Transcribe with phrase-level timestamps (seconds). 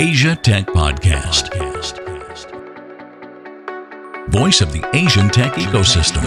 [0.00, 1.50] Asia Tech Podcast.
[4.30, 6.22] Voice of the Asian tech ecosystem.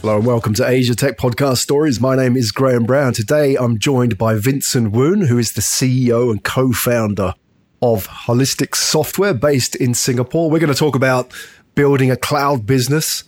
[0.00, 2.00] Hello and welcome to Asia Tech Podcast Stories.
[2.00, 3.12] My name is Graham Brown.
[3.12, 7.34] Today I'm joined by Vincent Woon, who is the CEO and co founder
[7.82, 10.50] of Holistic Software based in Singapore.
[10.50, 11.32] We're going to talk about
[11.76, 13.22] building a cloud business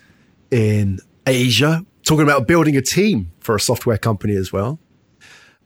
[0.50, 0.98] in
[1.28, 4.80] Asia, talking about building a team for a software company as well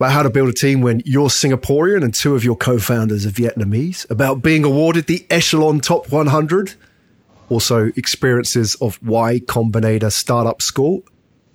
[0.03, 3.29] about how to build a team when you're Singaporean and two of your co-founders are
[3.29, 6.73] Vietnamese, about being awarded the Echelon Top 100,
[7.47, 11.03] also experiences of Y Combinator Startup School.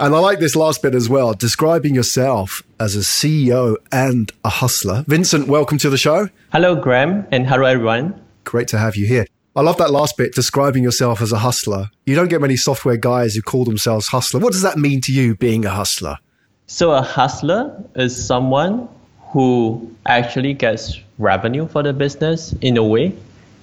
[0.00, 4.48] And I like this last bit as well, describing yourself as a CEO and a
[4.48, 5.04] hustler.
[5.06, 6.30] Vincent, welcome to the show.
[6.50, 8.18] Hello, Graham, and hello, everyone.
[8.44, 9.26] Great to have you here.
[9.56, 11.90] I love that last bit, describing yourself as a hustler.
[12.06, 14.40] You don't get many software guys who call themselves hustler.
[14.40, 16.16] What does that mean to you, being a hustler?
[16.70, 18.88] So a hustler is someone
[19.32, 23.14] who actually gets revenue for the business in a way,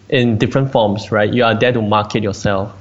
[0.10, 1.32] in different forms, right?
[1.32, 2.74] You are there to market yourself.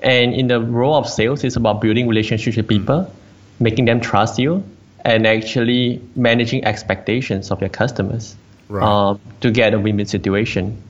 [0.00, 3.12] And in the role of sales, it's about building relationships with people,
[3.60, 4.64] making them trust you,
[5.04, 8.36] and actually managing expectations of your customers
[8.68, 8.82] right.
[8.82, 10.82] um, to get a win-win situation.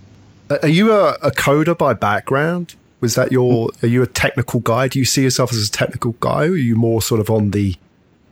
[0.50, 2.76] Are you a, a coder by background?
[3.00, 3.70] Was that your?
[3.82, 4.86] Are you a technical guy?
[4.86, 7.50] Do you see yourself as a technical guy, or are you more sort of on
[7.50, 7.74] the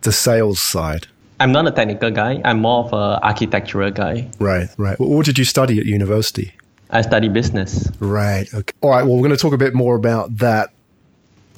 [0.06, 1.08] the sales side?
[1.38, 2.40] I'm not a technical guy.
[2.44, 4.30] I'm more of an architectural guy.
[4.38, 4.98] Right, right.
[4.98, 6.54] what did you study at university?
[6.88, 7.90] I study business.
[7.98, 8.46] Right.
[8.54, 8.72] Okay.
[8.80, 9.04] All right.
[9.04, 10.70] Well, we're going to talk a bit more about that.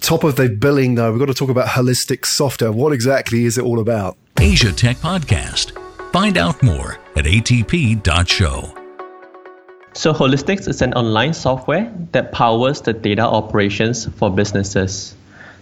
[0.01, 2.73] Top of the billing, though, we've got to talk about holistic software.
[2.73, 4.17] What exactly is it all about?
[4.41, 5.73] Asia Tech Podcast.
[6.13, 8.75] Find out more at atp.show.
[9.93, 15.15] So, Holistics is an online software that powers the data operations for businesses.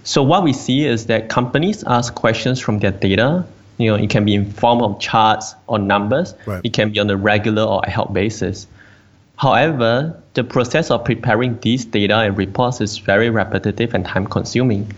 [0.07, 3.45] So what we see is that companies ask questions from their data.
[3.79, 6.33] You know, it can be in form of charts or numbers.
[6.47, 6.61] Right.
[6.63, 8.69] It can be on a regular or ad hoc basis.
[9.37, 14.93] However, the process of preparing these data and reports is very repetitive and time consuming.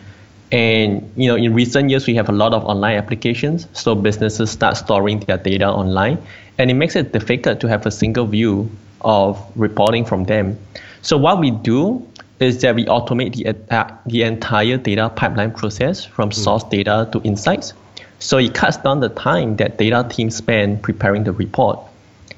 [0.53, 4.51] And you know, in recent years, we have a lot of online applications, so businesses
[4.51, 6.19] start storing their data online,
[6.59, 10.59] and it makes it difficult to have a single view of reporting from them.
[11.01, 12.07] So what we do
[12.41, 16.35] is that we automate the, the entire data pipeline process from hmm.
[16.35, 17.73] source data to insights.
[18.21, 21.79] So it cuts down the time that data teams spend preparing the report.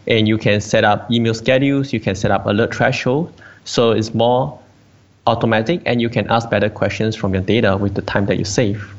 [0.06, 3.32] And you can set up email schedules, you can set up alert threshold.
[3.64, 4.58] So it's more
[5.26, 8.44] automatic and you can ask better questions from your data with the time that you
[8.44, 8.94] save.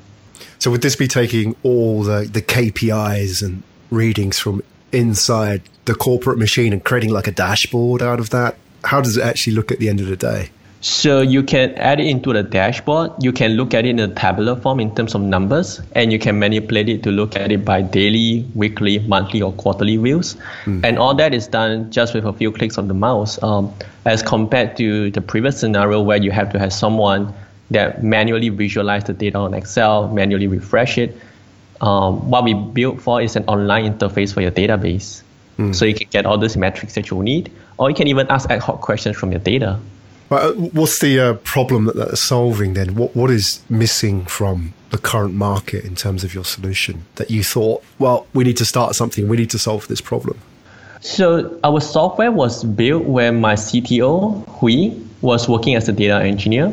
[0.60, 6.38] So would this be taking all the, the KPIs and readings from inside the corporate
[6.38, 8.56] machine and creating like a dashboard out of that?
[8.84, 10.50] How does it actually look at the end of the day?
[10.84, 13.12] So you can add it into the dashboard.
[13.22, 16.18] You can look at it in a tabular form in terms of numbers, and you
[16.18, 20.36] can manipulate it to look at it by daily, weekly, monthly, or quarterly views.
[20.66, 20.84] Mm.
[20.84, 23.72] And all that is done just with a few clicks of the mouse, um,
[24.06, 27.32] as compared to the previous scenario where you have to have someone
[27.70, 31.16] that manually visualize the data on Excel, manually refresh it.
[31.80, 35.22] Um, what we built for is an online interface for your database.
[35.60, 35.76] Mm.
[35.76, 38.50] So you can get all those metrics that you need, or you can even ask
[38.50, 39.80] ad hoc questions from your data.
[40.32, 42.96] Uh, what's the uh, problem that they're solving then?
[42.96, 47.44] What what is missing from the current market in terms of your solution that you
[47.44, 50.40] thought, well, we need to start something, we need to solve this problem?
[51.02, 56.72] So our software was built when my CTO Huy was working as a data engineer,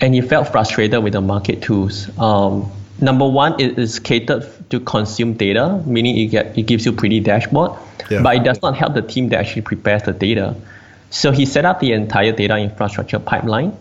[0.00, 2.08] and he felt frustrated with the market tools.
[2.18, 6.92] Um, number one, it is catered to consume data, meaning it, get, it gives you
[6.92, 7.72] pretty dashboard,
[8.10, 8.22] yeah.
[8.22, 10.54] but it does not help the team that actually prepares the data.
[11.10, 13.76] So he set up the entire data infrastructure pipeline.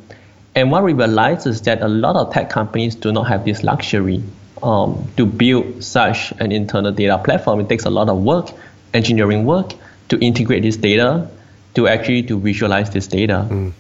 [0.56, 3.64] And what we realized is that a lot of tech companies do not have this
[3.64, 4.24] luxury
[4.64, 7.60] um, to build such an internal data platform.
[7.62, 8.50] It takes a lot of work,
[8.94, 9.74] engineering work,
[10.10, 11.30] to integrate this data,
[11.76, 13.48] to actually to visualize this data.
[13.48, 13.74] Mm.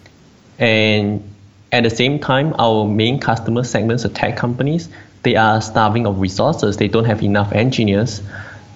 [0.59, 1.35] And
[1.71, 4.89] at the same time, our main customer segments, the tech companies,
[5.23, 6.77] they are starving of resources.
[6.77, 8.21] They don't have enough engineers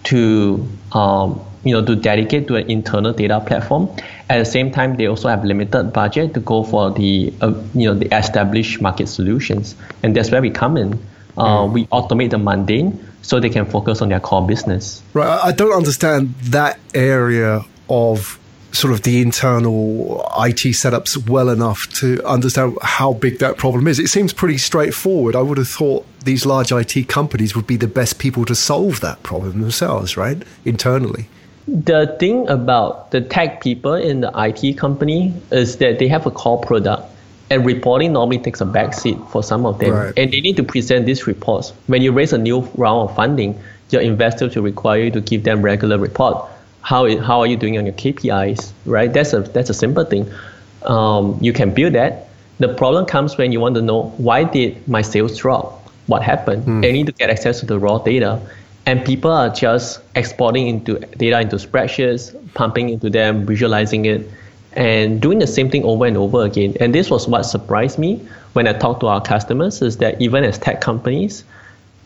[0.05, 3.89] to um, you know, to dedicate to an internal data platform.
[4.29, 7.87] At the same time, they also have limited budget to go for the, uh, you
[7.87, 10.93] know, the established market solutions, and that's where we come in.
[11.37, 11.73] Uh, mm.
[11.73, 15.01] We automate the mundane so they can focus on their core business.
[15.13, 15.27] Right.
[15.27, 18.39] I don't understand that area of
[18.73, 23.99] sort of the internal IT setups well enough to understand how big that problem is.
[23.99, 25.35] It seems pretty straightforward.
[25.35, 28.99] I would have thought these large IT companies would be the best people to solve
[29.01, 30.41] that problem themselves, right?
[30.65, 31.27] Internally.
[31.67, 36.31] The thing about the tech people in the IT company is that they have a
[36.31, 37.03] core product
[37.49, 39.91] and reporting normally takes a backseat for some of them.
[39.91, 40.13] Right.
[40.17, 41.71] And they need to present these reports.
[41.87, 43.59] When you raise a new round of funding,
[43.91, 46.49] your investors will require you to give them regular report
[46.83, 49.11] how it, how are you doing on your KPIs, right?
[49.11, 50.31] That's a that's a simple thing.
[50.83, 52.27] Um, you can build that.
[52.59, 55.79] The problem comes when you want to know why did my sales drop?
[56.07, 56.65] What happened?
[56.65, 56.91] Mm.
[56.91, 58.41] need to get access to the raw data,
[58.85, 64.29] and people are just exporting into data into spreadsheets, pumping into them, visualizing it,
[64.73, 66.75] and doing the same thing over and over again.
[66.79, 70.43] And this was what surprised me when I talked to our customers is that even
[70.43, 71.43] as tech companies,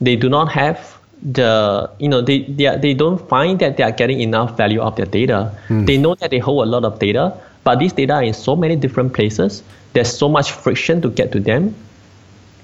[0.02, 3.84] they do not have the you know they they, are, they don't find that they
[3.84, 5.58] are getting enough value of their data.
[5.68, 5.88] Mm.
[5.88, 8.56] They know that they hold a lot of data, but these data are in so
[8.56, 9.64] many different places.
[9.94, 11.74] There's so much friction to get to them,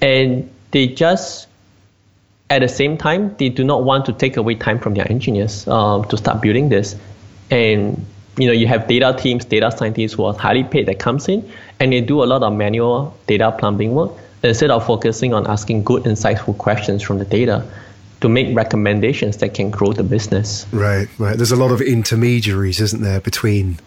[0.00, 1.48] and they just
[2.54, 5.66] at the same time they do not want to take away time from their engineers
[5.66, 6.96] um, to start building this,
[7.50, 8.06] and
[8.36, 11.50] you know you have data teams, data scientists who are highly paid that comes in,
[11.80, 14.12] and they do a lot of manual data plumbing work
[14.44, 17.66] instead of focusing on asking good, insightful questions from the data
[18.20, 20.66] to make recommendations that can grow the business.
[20.70, 21.36] Right, right.
[21.36, 23.78] There's a lot of intermediaries, isn't there, between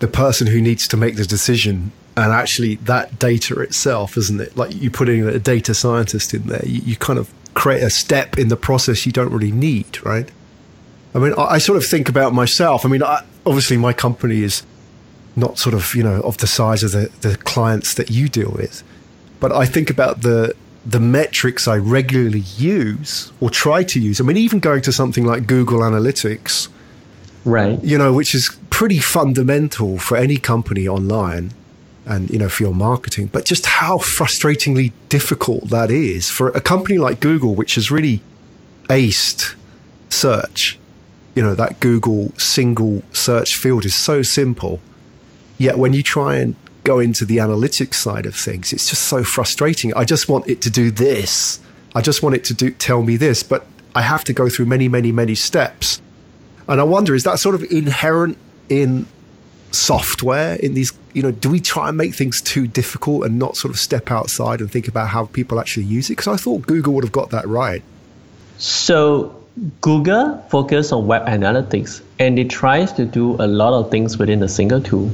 [0.00, 4.56] the person who needs to make the decision and actually that data itself, isn't it?
[4.56, 8.38] Like you putting a data scientist in there, you, you kind of create a step
[8.38, 10.30] in the process you don't really need, right?
[11.14, 12.84] I mean, I, I sort of think about myself.
[12.84, 14.62] I mean, I, obviously, my company is
[15.36, 18.50] not sort of you know of the size of the, the clients that you deal
[18.50, 18.82] with,
[19.40, 20.54] but I think about the
[20.84, 24.20] the metrics I regularly use or try to use.
[24.20, 26.68] I mean, even going to something like Google Analytics,
[27.44, 27.82] right?
[27.82, 31.52] You know, which is pretty fundamental for any company online,
[32.06, 33.26] and you know for your marketing.
[33.26, 38.22] But just how frustratingly difficult that is for a company like Google, which has really
[38.88, 39.54] aced
[40.08, 40.78] search.
[41.34, 44.80] You know, that Google single search field is so simple.
[45.58, 49.22] Yet when you try and go into the analytics side of things, it's just so
[49.22, 49.94] frustrating.
[49.94, 51.60] I just want it to do this.
[51.94, 54.66] I just want it to do tell me this, but I have to go through
[54.66, 56.00] many, many, many steps.
[56.68, 58.38] And I wonder, is that sort of inherent
[58.68, 59.06] in
[59.72, 63.56] software in these you know do we try and make things too difficult and not
[63.56, 66.66] sort of step outside and think about how people actually use it because i thought
[66.66, 67.82] google would have got that right
[68.58, 69.34] so
[69.80, 74.42] google focus on web analytics and it tries to do a lot of things within
[74.42, 75.10] a single tool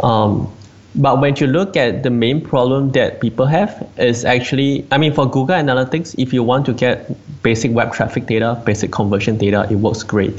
[0.00, 0.52] um,
[0.96, 5.12] but when you look at the main problem that people have is actually, I mean,
[5.12, 7.10] for Google Analytics, if you want to get
[7.42, 10.34] basic web traffic data, basic conversion data, it works great.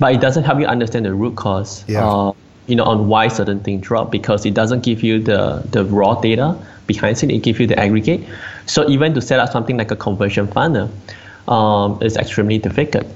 [0.00, 2.04] But it doesn't help you understand the root cause, yeah.
[2.04, 2.32] uh,
[2.70, 6.14] you know, on why certain things drop because it doesn't give you the, the raw
[6.20, 6.56] data
[6.86, 7.30] behind it.
[7.30, 8.26] It gives you the aggregate.
[8.66, 10.90] So even to set up something like a conversion funnel
[11.48, 13.06] um, is extremely difficult.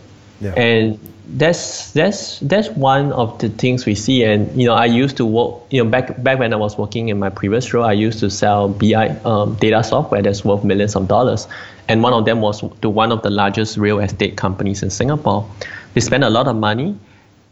[0.40, 0.52] Yeah.
[0.54, 5.16] And that's that's that's one of the things we see and you know i used
[5.16, 7.92] to work you know back back when i was working in my previous role i
[7.92, 11.48] used to sell bi um, data software that's worth millions of dollars
[11.88, 15.48] and one of them was to one of the largest real estate companies in singapore
[15.94, 16.94] they spend a lot of money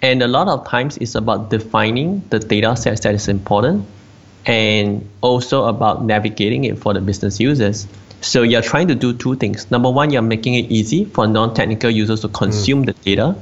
[0.03, 3.87] and a lot of times it's about defining the data sets that is important
[4.45, 7.87] and also about navigating it for the business users
[8.21, 11.91] so you're trying to do two things number one you're making it easy for non-technical
[11.91, 12.87] users to consume mm.
[12.87, 13.37] the data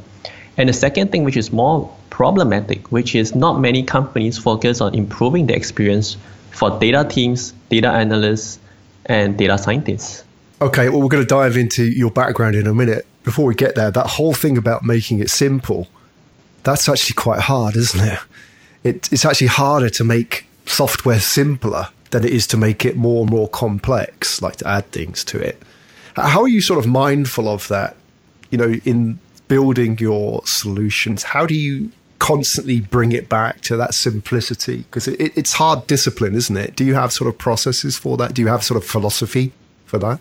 [0.61, 4.95] and the second thing, which is more problematic, which is not many companies focus on
[4.95, 6.19] improving the experience
[6.51, 8.59] for data teams, data analysts,
[9.07, 10.23] and data scientists.
[10.61, 13.07] Okay, well, we're going to dive into your background in a minute.
[13.25, 15.89] Before we get there, that whole thing about making it simple,
[16.63, 18.19] that's actually quite hard, isn't it?
[18.85, 23.23] it it's actually harder to make software simpler than it is to make it more
[23.23, 25.63] and more complex, like to add things to it.
[26.17, 27.97] How are you sort of mindful of that,
[28.51, 29.19] you know, in
[29.51, 31.91] building your solutions, how do you
[32.21, 34.79] constantly bring it back to that simplicity?
[34.79, 36.77] Because it, it's hard discipline, isn't it?
[36.77, 38.33] Do you have sort of processes for that?
[38.33, 39.53] Do you have sort of philosophy
[39.87, 40.21] for that?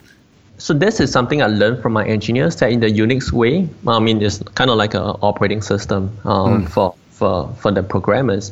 [0.60, 4.00] So this is something I learned from my engineers that in the Unix way, I
[4.00, 6.70] mean, it's kind of like an operating system um, mm.
[6.70, 8.52] for, for, for the programmers.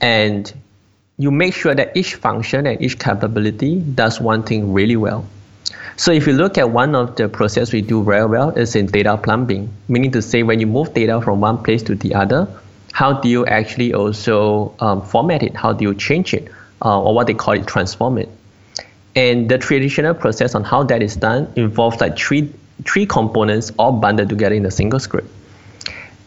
[0.00, 0.52] And
[1.18, 5.26] you make sure that each function and each capability does one thing really well.
[5.96, 8.86] So if you look at one of the process we do very well is in
[8.86, 12.48] data plumbing, meaning to say when you move data from one place to the other,
[12.92, 15.56] how do you actually also um, format it?
[15.56, 16.48] How do you change it?
[16.82, 18.28] Uh, or what they call it, transform it.
[19.16, 22.52] And the traditional process on how that is done involves like three
[22.84, 25.28] three components all bundled together in a single script.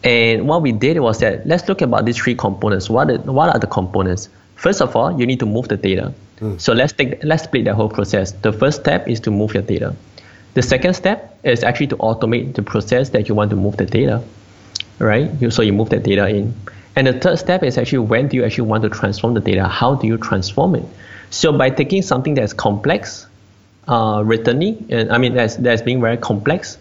[0.04, 2.90] And what we did was that let's look about these three components.
[2.90, 4.28] What are, what are the components?
[4.54, 6.12] First of all, you need to move the data.
[6.40, 6.60] Mm.
[6.60, 8.32] So let's take let's split the whole process.
[8.32, 9.96] The first step is to move your data.
[10.54, 13.86] The second step is actually to automate the process that you want to move the
[13.86, 14.22] data,
[14.98, 15.30] right?
[15.40, 16.54] You, so you move the data in.
[16.94, 19.66] And the third step is actually when do you actually want to transform the data?
[19.66, 20.84] How do you transform it?
[21.34, 23.26] So by taking something that's complex,
[23.88, 26.78] uh, writtenly, and I mean that's that's being very complex,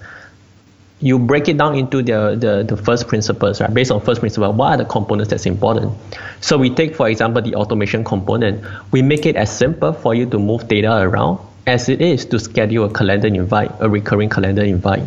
[1.00, 3.74] you break it down into the, the, the first principles, right?
[3.74, 5.92] Based on first principle, what are the components that's important?
[6.40, 8.64] So we take, for example, the automation component.
[8.92, 12.40] We make it as simple for you to move data around as it is to
[12.40, 15.04] schedule a calendar invite, a recurring calendar invite.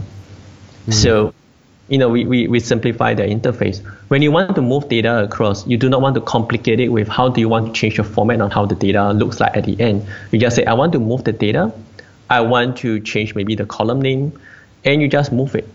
[0.88, 0.92] Mm.
[0.92, 1.34] So,
[1.88, 3.84] you know, we, we, we simplify the interface.
[4.08, 7.08] When you want to move data across, you do not want to complicate it with
[7.08, 9.64] how do you want to change the format on how the data looks like at
[9.64, 10.06] the end.
[10.32, 11.72] You just say, I want to move the data.
[12.28, 14.38] I want to change maybe the column name,
[14.84, 15.68] and you just move it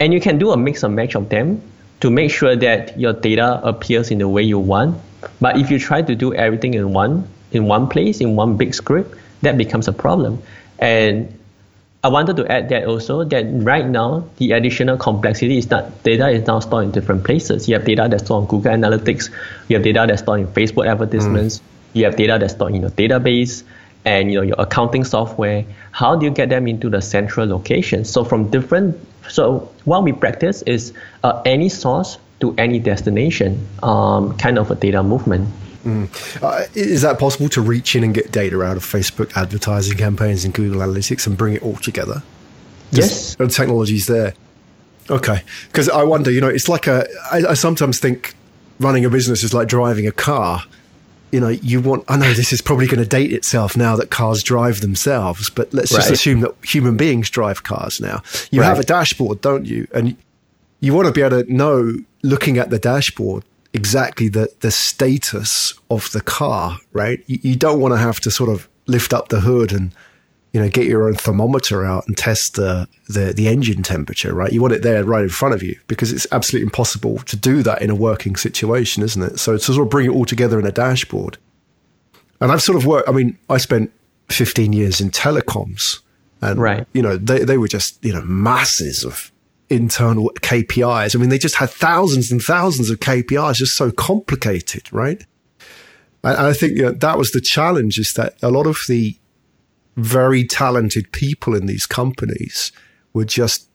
[0.00, 1.60] and you can do a mix and match of them
[2.00, 5.00] to make sure that your data appears in the way you want.
[5.40, 8.74] But if you try to do everything in one in one place in one big
[8.74, 10.42] script, that becomes a problem.
[10.78, 11.38] And
[12.04, 16.28] I wanted to add that also that right now the additional complexity is that data
[16.28, 17.68] is now stored in different places.
[17.68, 19.30] You have data that's stored on Google Analytics,
[19.68, 21.62] you have data that's stored in Facebook advertisements, mm.
[21.94, 23.64] you have data that's stored in your database,
[24.04, 25.64] and you know your accounting software.
[25.90, 28.04] How do you get them into the central location?
[28.04, 28.98] So from different
[29.28, 30.92] so what we practice is
[31.24, 35.48] uh, any source to any destination, um, kind of a data movement.
[35.86, 36.42] Mm.
[36.42, 40.44] Uh, is that possible to reach in and get data out of Facebook advertising campaigns
[40.44, 42.22] and Google Analytics and bring it all together?
[42.90, 43.36] yes.
[43.36, 44.34] The technology's there.
[45.08, 45.42] Okay.
[45.68, 47.06] Because I wonder, you know, it's like a.
[47.30, 48.34] I, I sometimes think
[48.80, 50.62] running a business is like driving a car
[51.32, 54.10] you know, you want, I know this is probably going to date itself now that
[54.10, 55.98] cars drive themselves, but let's right.
[55.98, 58.22] just assume that human beings drive cars now.
[58.50, 58.68] You right.
[58.68, 59.88] have a dashboard, don't you?
[59.92, 60.16] And
[60.80, 63.44] you want to be able to know, looking at the dashboard,
[63.76, 67.22] exactly the, the status of the car, right?
[67.26, 69.92] You, you don't want to have to sort of lift up the hood and
[70.56, 74.50] you know, get your own thermometer out and test the, the, the engine temperature, right?
[74.50, 77.62] You want it there right in front of you because it's absolutely impossible to do
[77.62, 79.38] that in a working situation, isn't it?
[79.38, 81.36] So to sort of bring it all together in a dashboard.
[82.40, 83.92] And I've sort of worked, I mean, I spent
[84.30, 86.00] 15 years in telecoms
[86.40, 86.86] and, right.
[86.94, 89.30] you know, they, they were just, you know, masses of
[89.68, 91.14] internal KPIs.
[91.14, 95.24] I mean, they just had thousands and thousands of KPIs, just so complicated, right?
[96.22, 99.16] And I think you know, that was the challenge is that a lot of the
[99.96, 102.72] very talented people in these companies
[103.12, 103.68] were just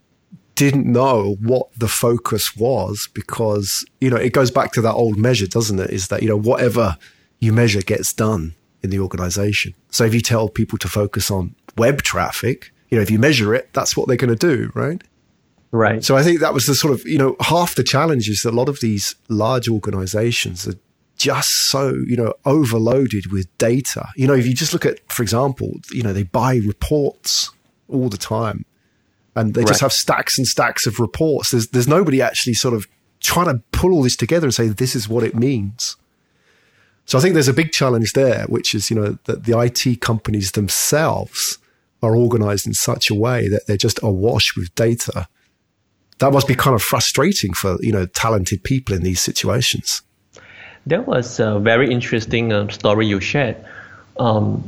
[0.56, 5.18] didn't know what the focus was because, you know, it goes back to that old
[5.18, 5.90] measure, doesn't it?
[5.90, 6.98] Is that, you know, whatever
[7.40, 9.74] you measure gets done in the organization.
[9.90, 13.56] So if you tell people to focus on web traffic, you know, if you measure
[13.56, 15.02] it, that's what they're going to do, right?
[15.72, 16.04] Right.
[16.04, 18.52] So I think that was the sort of, you know, half the challenge is that
[18.52, 20.76] a lot of these large organizations are
[21.16, 24.10] just so, you know, overloaded with data.
[24.16, 27.52] You know, if you just look at, for example, you know, they buy reports
[27.88, 28.66] all the time
[29.36, 29.68] and they right.
[29.68, 31.52] just have stacks and stacks of reports.
[31.52, 32.88] There's, there's nobody actually sort of
[33.22, 35.96] trying to pull all this together and say, this is what it means.
[37.06, 40.02] So I think there's a big challenge there, which is, you know, that the IT
[40.02, 41.58] companies themselves
[42.02, 45.28] are organized in such a way that they're just awash with data.
[46.22, 50.04] That must be kind of frustrating for, you know, talented people in these situations.
[50.86, 53.58] That was a very interesting uh, story you shared.
[54.20, 54.64] Um,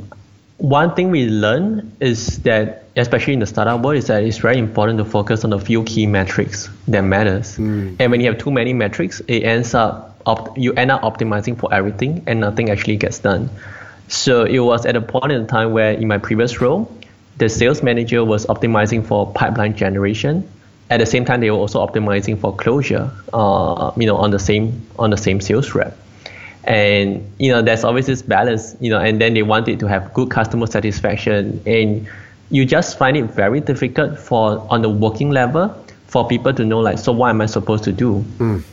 [0.58, 4.58] one thing we learned is that, especially in the startup world, is that it's very
[4.58, 7.58] important to focus on a few key metrics that matters.
[7.58, 7.98] Mm.
[8.00, 11.58] And when you have too many metrics, it ends up op- you end up optimizing
[11.60, 13.50] for everything, and nothing actually gets done.
[14.08, 16.92] So it was at a point in time where, in my previous role,
[17.38, 20.48] the sales manager was optimizing for pipeline generation,
[20.90, 24.40] at the same time, they were also optimizing for closure, uh, you know, on the
[24.40, 25.98] same on the same sales rep.
[26.66, 30.14] And you know, there's always this balance, you know, and then they wanted to have
[30.14, 32.08] good customer satisfaction, and
[32.50, 35.76] you just find it very difficult for on the working level
[36.08, 38.64] for people to know like, so what am I supposed to do, mm.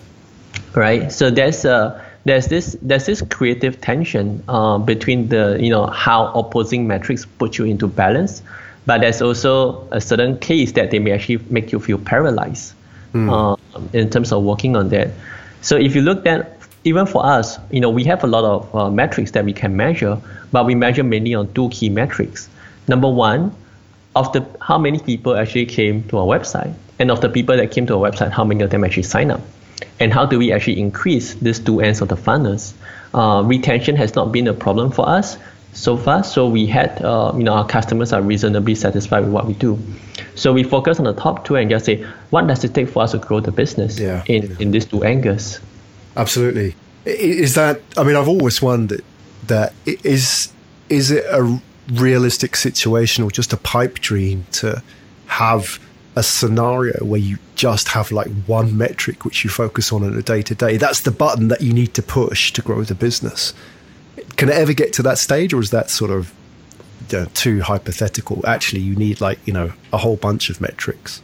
[0.75, 1.11] right?
[1.11, 6.33] So there's a there's this there's this creative tension uh, between the you know how
[6.33, 8.43] opposing metrics put you into balance
[8.87, 12.75] but there's also a certain case that they may actually make you feel paralyzed
[13.13, 13.29] mm.
[13.31, 15.11] uh, in terms of working on that.
[15.61, 18.75] So if you look at even for us, you know, we have a lot of
[18.75, 20.19] uh, metrics that we can measure,
[20.51, 22.49] but we measure mainly on two key metrics.
[22.89, 23.55] Number one,
[24.17, 27.71] of the how many people actually came to our website, and of the people that
[27.71, 29.41] came to our website, how many of them actually sign up,
[30.01, 32.75] and how do we actually increase these two ends of the funnels?
[33.15, 35.37] Uh, retention has not been a problem for us,
[35.73, 36.25] so far.
[36.25, 39.79] So we had, uh, you know, our customers are reasonably satisfied with what we do.
[40.35, 43.03] So we focus on the top two and just say, what does it take for
[43.03, 44.23] us to grow the business yeah.
[44.27, 45.61] in, in these two angles?
[46.17, 46.75] Absolutely.
[47.05, 49.05] Is that, I mean, I've always wondered
[49.47, 50.53] that is,
[50.89, 51.61] is it a
[51.93, 54.83] realistic situation or just a pipe dream to
[55.27, 55.79] have
[56.17, 60.23] a scenario where you just have like one metric which you focus on in a
[60.23, 60.77] day to day?
[60.77, 63.55] That's the button that you need to push to grow the business
[64.40, 66.32] can it ever get to that stage, or is that sort of
[67.11, 68.42] you know, too hypothetical?
[68.47, 71.20] Actually, you need like you know a whole bunch of metrics.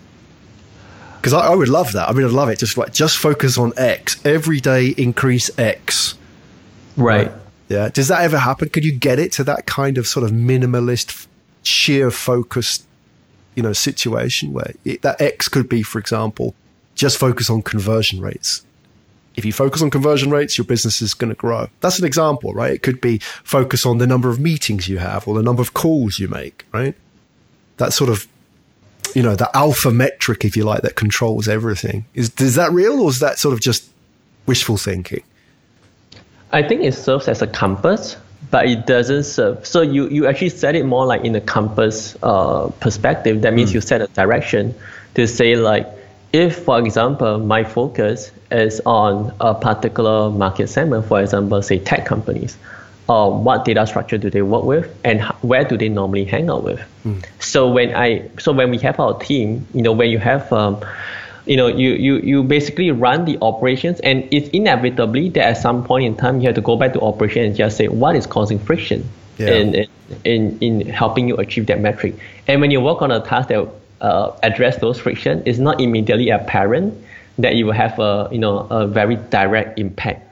[1.16, 2.10] Because I, I, would love that.
[2.10, 2.58] I mean, I'd love it.
[2.58, 6.14] Just like just focus on X every day, increase X.
[6.94, 7.28] Right.
[7.28, 7.32] right.
[7.70, 7.88] Yeah.
[7.88, 8.68] Does that ever happen?
[8.68, 11.26] Could you get it to that kind of sort of minimalist,
[11.62, 12.84] sheer focused,
[13.54, 16.54] you know, situation where it, that X could be, for example,
[16.94, 18.62] just focus on conversion rates.
[19.36, 21.68] If you focus on conversion rates, your business is going to grow.
[21.80, 22.72] That's an example, right?
[22.72, 25.74] It could be focus on the number of meetings you have or the number of
[25.74, 26.94] calls you make, right?
[27.76, 28.26] That sort of,
[29.14, 32.06] you know, the alpha metric, if you like, that controls everything.
[32.14, 33.90] Is, is that real or is that sort of just
[34.46, 35.22] wishful thinking?
[36.52, 38.16] I think it serves as a compass,
[38.50, 39.66] but it doesn't serve.
[39.66, 43.42] So you, you actually set it more like in a compass uh, perspective.
[43.42, 43.74] That means mm.
[43.74, 44.74] you set a direction
[45.14, 45.86] to say like,
[46.32, 52.06] if, for example, my focus is on a particular market segment, for example, say tech
[52.06, 52.56] companies,
[53.08, 56.64] uh, what data structure do they work with, and where do they normally hang out
[56.64, 56.80] with?
[57.04, 57.24] Mm.
[57.40, 60.84] So when I, so when we have our team, you know, when you have, um,
[61.46, 65.84] you know, you, you you basically run the operations, and it's inevitably that at some
[65.84, 68.26] point in time you have to go back to operation and just say what is
[68.26, 69.50] causing friction yeah.
[69.50, 69.86] in,
[70.24, 72.14] in in helping you achieve that metric.
[72.48, 73.68] And when you work on a task that
[74.00, 77.00] uh, address those friction, it's not immediately apparent
[77.38, 80.22] that you will have a you know a very direct impact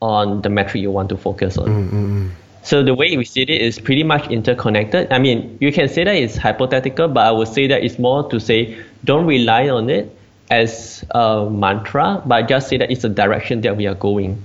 [0.00, 1.68] on the metric you want to focus on.
[1.68, 2.28] Mm-hmm.
[2.64, 5.12] So the way we see it is pretty much interconnected.
[5.12, 8.28] I mean, you can say that it's hypothetical, but I would say that it's more
[8.30, 10.16] to say don't rely on it
[10.50, 14.44] as a mantra, but just say that it's a direction that we are going.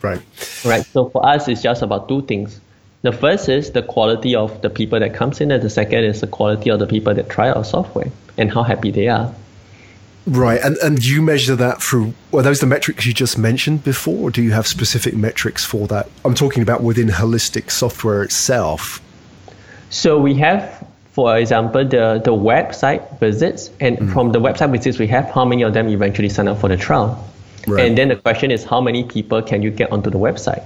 [0.00, 0.20] Right.
[0.64, 0.84] Right.
[0.84, 2.60] So for us, it's just about two things.
[3.02, 6.20] The first is the quality of the people that comes in, and the second is
[6.20, 9.34] the quality of the people that try our software and how happy they are.
[10.26, 14.28] Right, and and you measure that through are those the metrics you just mentioned before,
[14.28, 16.08] or do you have specific metrics for that?
[16.24, 19.02] I'm talking about within holistic software itself.
[19.90, 24.12] So we have, for example, the the website visits, and mm.
[24.14, 26.78] from the website visits we have how many of them eventually sign up for the
[26.78, 27.22] trial,
[27.66, 27.84] right.
[27.84, 30.64] and then the question is how many people can you get onto the website?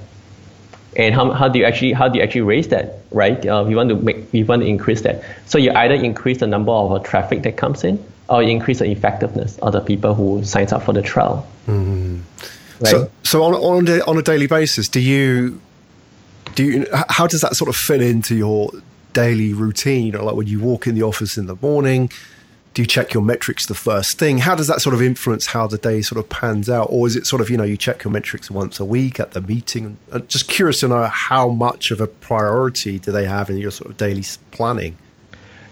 [0.97, 3.75] And how, how do you actually how do you actually raise that right uh, we
[3.75, 6.93] want to make we want to increase that so you either increase the number of
[6.93, 10.83] uh, traffic that comes in or increase the effectiveness of the people who signs up
[10.83, 12.19] for the trial mm-hmm.
[12.81, 12.91] right?
[12.91, 15.61] so so on, on, a, on a daily basis do you
[16.55, 18.71] do you how does that sort of fit into your
[19.13, 22.11] daily routine or like when you walk in the office in the morning
[22.79, 24.39] do you check your metrics the first thing?
[24.39, 26.87] How does that sort of influence how the day sort of pans out?
[26.93, 29.33] Or is it sort of, you know, you check your metrics once a week at
[29.33, 29.99] the meeting?
[30.13, 33.73] I'm just curious to know how much of a priority do they have in your
[33.73, 34.97] sort of daily planning?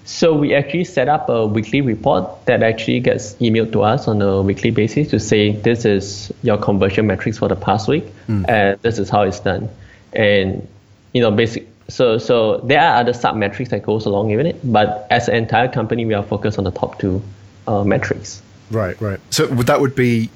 [0.05, 4.21] So we actually set up a weekly report that actually gets emailed to us on
[4.21, 8.45] a weekly basis to say this is your conversion metrics for the past week mm.
[8.49, 9.69] and this is how it's done.
[10.12, 10.66] And
[11.12, 14.61] you know, basic so so there are other sub metrics that goes along with it,
[14.64, 17.22] but as an entire company, we are focused on the top two
[17.66, 18.42] uh, metrics.
[18.70, 19.20] Right, right.
[19.31, 20.29] So that would be,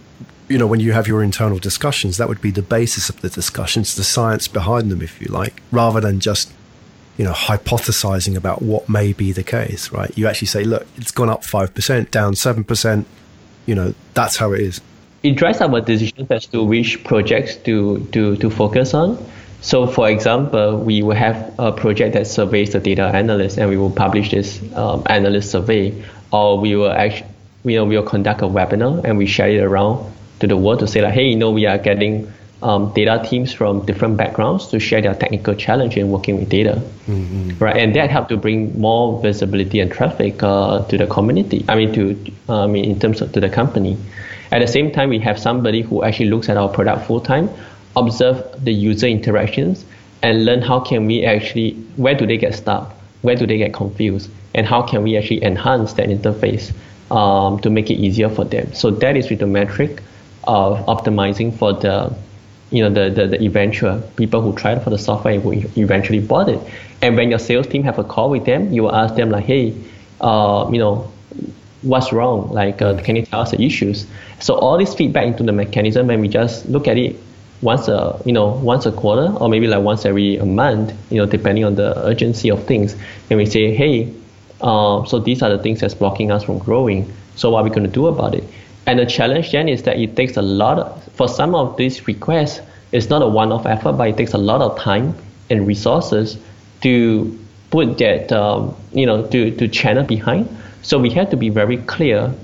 [0.48, 3.28] you know, when you have your internal discussions, that would be the basis of the
[3.28, 6.52] discussions, the science behind them, if you like, rather than just,
[7.16, 9.90] you know, hypothesizing about what may be the case.
[9.90, 10.16] Right?
[10.16, 13.06] You actually say, look, it's gone up five percent, down seven percent.
[13.66, 14.80] You know, that's how it is.
[15.22, 19.18] It drives our decisions as to which projects to to to focus on
[19.62, 23.76] so, for example, we will have a project that surveys the data analyst, and we
[23.76, 27.28] will publish this um, analyst survey, or we will actually,
[27.64, 30.80] you know, we will conduct a webinar and we share it around to the world
[30.80, 34.68] to say like, hey, you know, we are getting um, data teams from different backgrounds
[34.68, 37.58] to share their technical challenge in working with data, mm-hmm.
[37.58, 37.76] right?
[37.76, 41.66] And that helped to bring more visibility and traffic uh, to the community.
[41.68, 43.98] I mean, to uh, I mean, in terms of to the company.
[44.52, 47.50] At the same time, we have somebody who actually looks at our product full time
[47.96, 49.84] observe the user interactions
[50.22, 52.92] and learn how can we actually where do they get stuck?
[53.22, 54.30] Where do they get confused?
[54.54, 56.72] And how can we actually enhance that interface
[57.10, 58.72] um, to make it easier for them?
[58.74, 60.02] So that is with the metric
[60.44, 62.14] of optimizing for the
[62.70, 66.48] you know the, the, the eventual people who tried for the software who eventually bought
[66.48, 66.60] it.
[67.02, 69.44] And when your sales team have a call with them you will ask them like
[69.44, 69.74] hey
[70.20, 71.10] uh, you know
[71.82, 72.50] what's wrong?
[72.50, 74.06] Like uh, can you tell us the issues?
[74.38, 77.16] So all this feedback into the mechanism and we just look at it
[77.62, 81.18] once a you know once a quarter or maybe like once every a month you
[81.18, 82.96] know depending on the urgency of things.
[83.28, 84.12] And we say hey
[84.60, 87.12] uh, so these are the things that's blocking us from growing.
[87.36, 88.44] So what are we going to do about it?
[88.86, 92.06] And the challenge then is that it takes a lot of, for some of these
[92.06, 92.60] requests
[92.92, 95.14] it's not a one-off effort but it takes a lot of time
[95.48, 96.38] and resources
[96.82, 97.38] to
[97.70, 100.48] put that um, you know to, to channel behind.
[100.82, 102.34] So we have to be very clear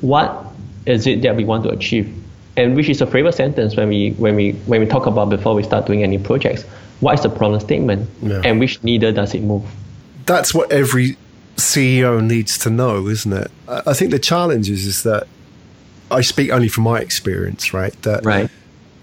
[0.00, 0.44] what
[0.86, 2.14] is it that we want to achieve
[2.58, 5.54] and which is a favorite sentence when we when we when we talk about before
[5.54, 6.64] we start doing any projects.
[7.00, 8.42] What is the problem statement, yeah.
[8.44, 9.64] and which needle does it move?
[10.26, 11.16] That's what every
[11.56, 13.50] CEO needs to know, isn't it?
[13.68, 15.28] I think the challenge is, is that
[16.10, 17.94] I speak only from my experience, right?
[18.02, 18.50] That right.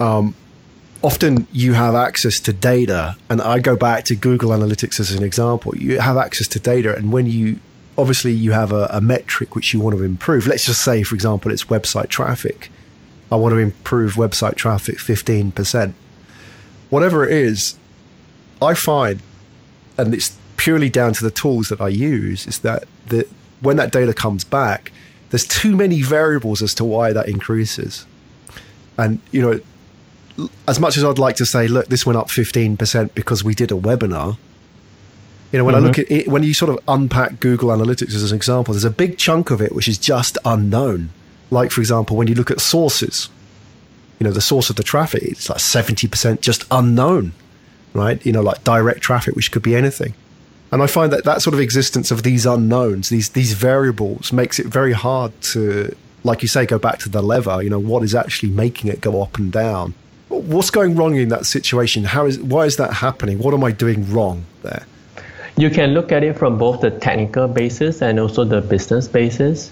[0.01, 0.35] Um,
[1.01, 5.23] often you have access to data, and I go back to Google Analytics as an
[5.23, 5.73] example.
[5.77, 7.61] You have access to data, and when you
[7.97, 10.47] obviously you have a, a metric which you want to improve.
[10.47, 12.69] Let's just say, for example, it's website traffic.
[13.31, 15.95] I want to improve website traffic fifteen percent.
[16.89, 17.77] Whatever it is,
[18.61, 19.21] I find,
[19.97, 23.27] and it's purely down to the tools that I use, is that the,
[23.61, 24.91] when that data comes back,
[25.29, 28.05] there's too many variables as to why that increases.
[28.97, 33.13] And, you know, as much as I'd like to say, look, this went up 15%
[33.13, 34.37] because we did a webinar,
[35.51, 35.85] you know, when mm-hmm.
[35.85, 38.83] I look at it, when you sort of unpack Google Analytics as an example, there's
[38.83, 41.11] a big chunk of it which is just unknown.
[41.55, 43.29] Like, for example, when you look at sources,
[44.19, 47.31] you know, the source of the traffic, it's like 70% just unknown,
[47.93, 48.23] right?
[48.25, 50.13] You know, like direct traffic, which could be anything.
[50.73, 54.59] And I find that that sort of existence of these unknowns, these these variables, makes
[54.59, 57.63] it very hard to, like you say, go back to the lever.
[57.63, 59.93] You know, what is actually making it go up and down?
[60.27, 62.03] What's going wrong in that situation?
[62.03, 63.39] How is why is that happening?
[63.39, 64.85] What am I doing wrong there?
[65.55, 69.71] You can look at it from both the technical basis and also the business basis.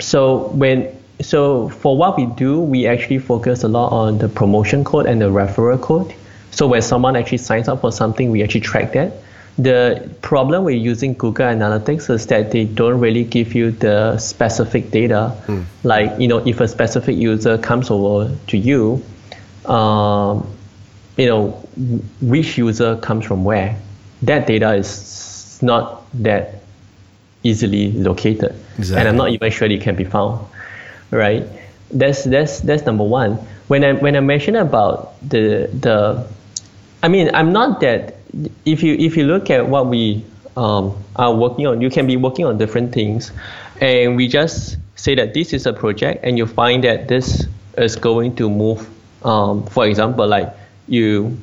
[0.00, 0.88] So when
[1.20, 5.20] so for what we do, we actually focus a lot on the promotion code and
[5.20, 6.14] the referral code.
[6.50, 9.12] So when someone actually signs up for something, we actually track that.
[9.56, 14.90] The problem with using Google Analytics is that they don't really give you the specific
[14.90, 15.36] data.
[15.46, 15.64] Mm.
[15.84, 19.02] Like, you know, if a specific user comes over to you,
[19.66, 20.48] um,
[21.16, 21.50] you know,
[22.20, 23.78] which user comes from where,
[24.22, 26.63] that data is not that
[27.44, 28.54] easily located.
[28.78, 28.98] Exactly.
[28.98, 30.44] And I'm not even sure it can be found,
[31.10, 31.46] right?
[31.92, 33.34] That's, that's, that's number one.
[33.68, 36.26] When I, when I mention about the, the,
[37.02, 38.16] I mean, I'm not that
[38.64, 40.24] if you if you look at what we
[40.56, 43.32] um, are working on, you can be working on different things,
[43.80, 47.96] and we just say that this is a project, and you find that this is
[47.96, 48.88] going to move.
[49.24, 50.54] Um, for example, like
[50.88, 51.36] you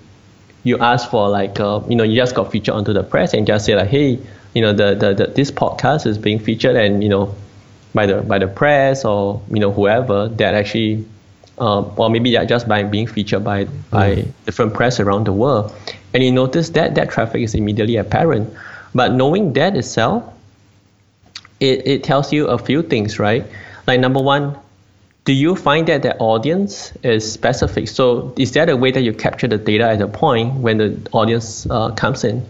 [0.63, 3.47] you ask for like uh, you know you just got featured onto the press and
[3.47, 4.19] just say like hey
[4.53, 7.33] you know the, the, the this podcast is being featured and you know
[7.93, 11.05] by the by the press or you know whoever that actually
[11.57, 14.31] um, or maybe just by being featured by by mm.
[14.45, 15.73] different press around the world
[16.13, 18.53] and you notice that that traffic is immediately apparent.
[18.93, 20.23] But knowing that itself,
[21.59, 23.45] it, it tells you a few things, right?
[23.87, 24.57] Like number one,
[25.23, 27.87] do you find that the audience is specific?
[27.87, 31.09] So is that a way that you capture the data at a point when the
[31.13, 32.45] audience uh, comes in?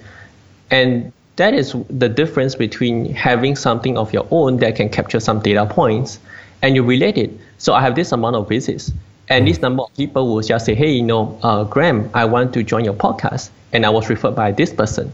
[0.71, 1.11] And
[1.41, 5.65] that is the difference between having something of your own that can capture some data
[5.65, 6.19] points
[6.62, 7.32] and you relate it.
[7.58, 8.91] So I have this amount of visits.
[9.27, 12.54] And this number of people will just say, hey, you know, uh, Graham, I want
[12.54, 13.49] to join your podcast.
[13.73, 15.12] And I was referred by this person.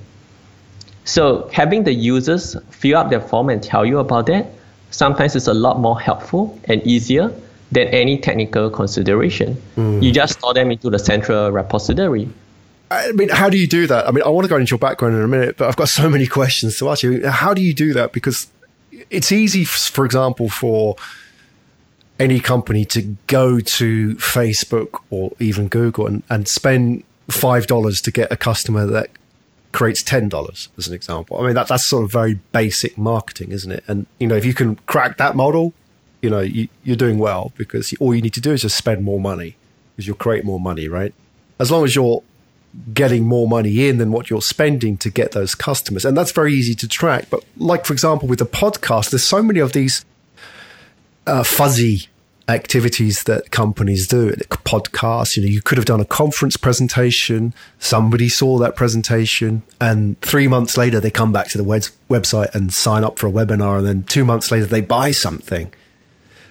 [1.06, 4.48] So having the users fill up their form and tell you about that
[4.90, 7.34] sometimes is a lot more helpful and easier
[7.72, 9.62] than any technical consideration.
[9.78, 10.04] Mm.
[10.04, 12.28] You just store them into the central repository.
[12.89, 14.08] I mean, how do you do that?
[14.08, 15.89] I mean, I want to go into your background in a minute, but I've got
[15.89, 17.28] so many questions to ask you.
[17.28, 18.13] How do you do that?
[18.13, 18.47] Because
[19.10, 20.95] it's easy, for example, for
[22.19, 28.12] any company to go to Facebook or even Google and, and spend five dollars to
[28.12, 29.10] get a customer that
[29.71, 31.39] creates ten dollars as an example.
[31.39, 33.84] I mean that that's sort of very basic marketing, isn't it?
[33.88, 35.73] And you know if you can crack that model,
[36.21, 39.04] you know you, you're doing well because all you need to do is just spend
[39.04, 39.56] more money
[39.95, 41.13] because you'll create more money, right?
[41.60, 42.23] As long as you're
[42.93, 46.53] getting more money in than what you're spending to get those customers, and that's very
[46.53, 47.27] easy to track.
[47.30, 50.06] But like for example with the podcast, there's so many of these
[51.25, 52.08] uh, fuzzy
[52.49, 55.36] activities that companies do, podcasts.
[55.36, 57.53] You know, you could have done a conference presentation.
[57.80, 62.53] Somebody saw that presentation, and three months later they come back to the web- website
[62.56, 65.73] and sign up for a webinar, and then two months later they buy something.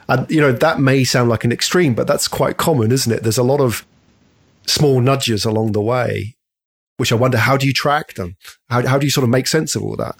[0.09, 3.22] And you know that may sound like an extreme, but that's quite common, isn't it?
[3.22, 3.85] There's a lot of
[4.66, 6.37] small nudges along the way,
[6.96, 8.37] which I wonder how do you track them?
[8.68, 10.16] How how do you sort of make sense of all that?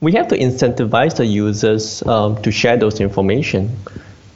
[0.00, 3.76] We have to incentivize the users um, to share those information.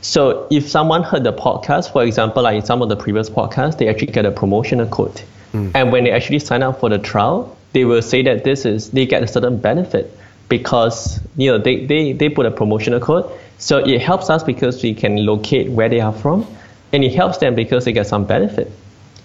[0.01, 3.79] So if someone heard the podcast, for example, like in some of the previous podcasts,
[3.79, 5.23] they actually get a promotional code.
[5.53, 5.71] Mm.
[5.75, 8.91] And when they actually sign up for the trial, they will say that this is
[8.91, 13.31] they get a certain benefit because you know they, they, they put a promotional code.
[13.59, 16.47] So it helps us because we can locate where they are from,
[16.93, 18.73] and it helps them because they get some benefit.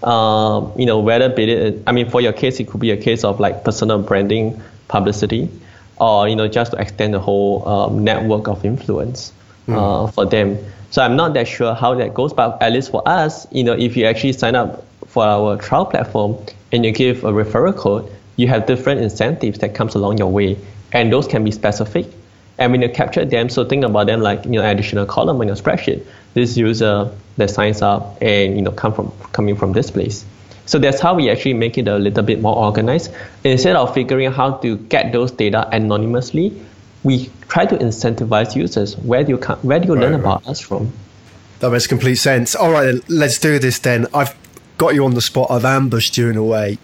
[0.04, 2.98] Um, you know, whether be it, I mean, for your case, it could be a
[2.98, 5.50] case of like personal branding, publicity,
[6.00, 9.34] or you know, just to extend the whole um, network of influence
[9.68, 10.14] mm.
[10.14, 10.58] for them.
[10.92, 13.74] So I'm not that sure how that goes, but at least for us, you know,
[13.74, 16.38] if you actually sign up for our trial platform
[16.72, 20.58] and you give a referral code, you have different incentives that comes along your way.
[20.94, 22.06] and those can be specific.
[22.58, 25.48] And when you capture them, so think about them like you know additional column on
[25.48, 26.06] your spreadsheet.
[26.34, 30.26] This user that signs up and you know come from coming from this place.
[30.66, 33.12] So that's how we actually make it a little bit more organized.
[33.46, 36.62] Instead of figuring out how to get those data anonymously,
[37.04, 38.98] we try to incentivize users.
[38.98, 40.20] Where do you come, where do you right, learn right.
[40.20, 40.92] about us from?
[41.60, 42.54] That makes complete sense.
[42.54, 44.08] All right, let's do this then.
[44.14, 44.36] I've
[44.78, 45.50] got you on the spot.
[45.50, 46.78] I've ambushed you in a way.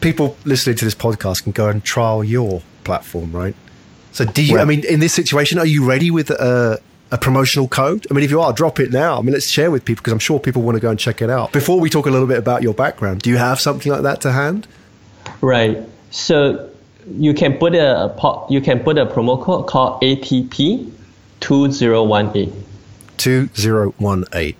[0.00, 3.54] People listening to this podcast can go and trial your platform, right?
[4.12, 4.54] So, do you?
[4.54, 8.06] Well, I mean, in this situation, are you ready with a, a promotional code?
[8.10, 9.18] I mean, if you are, drop it now.
[9.18, 11.22] I mean, let's share with people because I'm sure people want to go and check
[11.22, 11.52] it out.
[11.52, 14.20] Before we talk a little bit about your background, do you have something like that
[14.22, 14.66] to hand?
[15.40, 15.78] Right.
[16.10, 16.70] So
[17.08, 18.14] you can put a
[18.50, 20.92] you can put a promo code called ATP
[21.40, 22.52] two zero one eight.
[23.16, 24.56] Two zero one eight.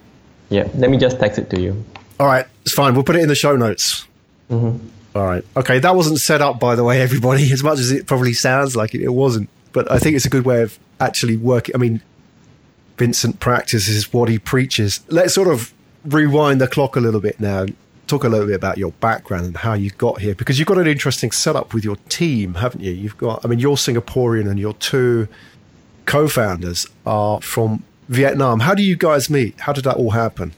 [0.49, 0.69] Yeah.
[0.75, 1.85] Let me just text it to you.
[2.19, 2.95] All right, it's fine.
[2.95, 4.07] We'll put it in the show notes.
[4.51, 4.87] Mm-hmm.
[5.15, 5.45] All right.
[5.57, 8.77] Okay, that wasn't set up, by the way, everybody, as much as it probably sounds
[8.77, 9.49] like it, it wasn't.
[9.73, 11.75] But I think it's a good way of actually working.
[11.75, 12.03] I mean,
[12.99, 15.01] Vincent practices what he preaches.
[15.09, 15.73] Let's sort of
[16.05, 17.67] rewind the clock a little bit now.
[18.07, 20.79] Talk a little bit about your background and how you got here, because you've got
[20.79, 22.91] an interesting setup with your team, haven't you?
[22.91, 25.29] You've got, I mean, you're Singaporean and your two
[26.07, 28.61] co founders are from Vietnam.
[28.61, 29.61] How do you guys meet?
[29.61, 30.53] How did that all happen?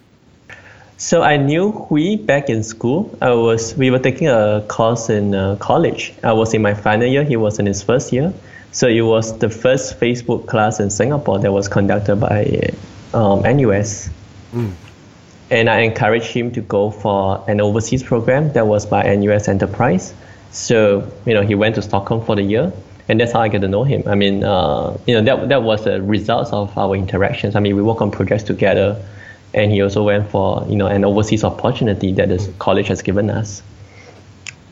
[1.02, 3.10] So I knew Huy back in school.
[3.20, 6.14] I was we were taking a course in uh, college.
[6.22, 7.24] I was in my final year.
[7.24, 8.32] He was in his first year.
[8.70, 12.70] So it was the first Facebook class in Singapore that was conducted by
[13.12, 14.10] um, NUS.
[14.54, 14.74] Mm.
[15.50, 20.14] And I encouraged him to go for an overseas program that was by NUS Enterprise.
[20.52, 22.72] So you know he went to Stockholm for the year,
[23.08, 24.04] and that's how I get to know him.
[24.06, 27.56] I mean, uh, you know that that was the results of our interactions.
[27.56, 29.02] I mean, we work on projects together
[29.54, 33.30] and he also went for you know an overseas opportunity that the college has given
[33.30, 33.62] us.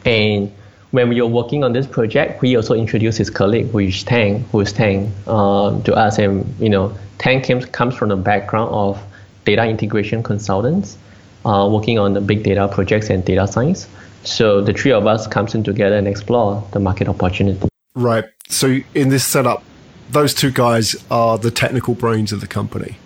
[0.04, 0.52] And
[0.90, 4.44] when we were working on this project, we also introduced his colleague, who is Tang,
[4.50, 6.18] who is Tang, uh, to us.
[6.18, 9.00] And you know, Tang came, comes from the background of
[9.44, 10.98] data integration consultants,
[11.44, 13.88] uh, working on the big data projects and data science.
[14.24, 17.68] So the three of us comes in together and explore the market opportunity.
[17.94, 18.24] Right.
[18.48, 19.62] So in this setup,
[20.10, 22.96] those two guys are the technical brains of the company.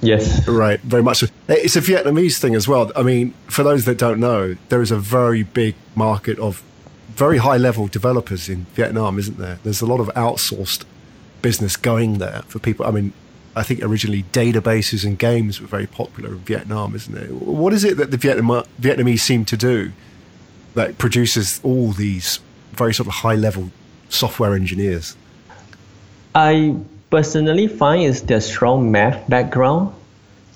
[0.00, 0.46] Yes.
[0.46, 1.26] Right, very much so.
[1.48, 2.92] It's a Vietnamese thing as well.
[2.94, 6.62] I mean, for those that don't know, there is a very big market of
[7.08, 9.58] very high level developers in Vietnam, isn't there?
[9.64, 10.84] There's a lot of outsourced
[11.42, 12.86] business going there for people.
[12.86, 13.12] I mean,
[13.56, 17.32] I think originally databases and games were very popular in Vietnam, isn't it?
[17.32, 19.92] What is it that the Vietnam- Vietnamese seem to do
[20.74, 22.38] that produces all these
[22.72, 23.72] very sort of high level
[24.08, 25.16] software engineers?
[26.36, 26.76] I
[27.10, 29.94] personally find is their strong math background.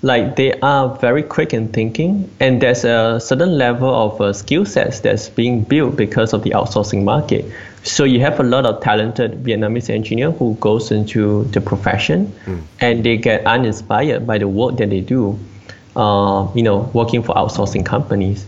[0.01, 4.65] Like they are very quick in thinking, and there's a certain level of uh, skill
[4.65, 7.45] sets that's being built because of the outsourcing market.
[7.83, 12.61] So you have a lot of talented Vietnamese engineer who goes into the profession, mm.
[12.81, 15.39] and they get uninspired by the work that they do.
[15.95, 18.45] Uh, you know, working for outsourcing companies,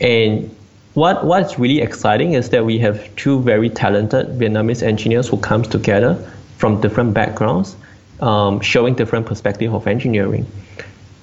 [0.00, 0.54] and
[0.94, 5.68] what what's really exciting is that we have two very talented Vietnamese engineers who comes
[5.68, 6.16] together
[6.56, 7.76] from different backgrounds,
[8.20, 10.46] um, showing different perspective of engineering.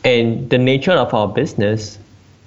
[0.03, 1.97] And the nature of our business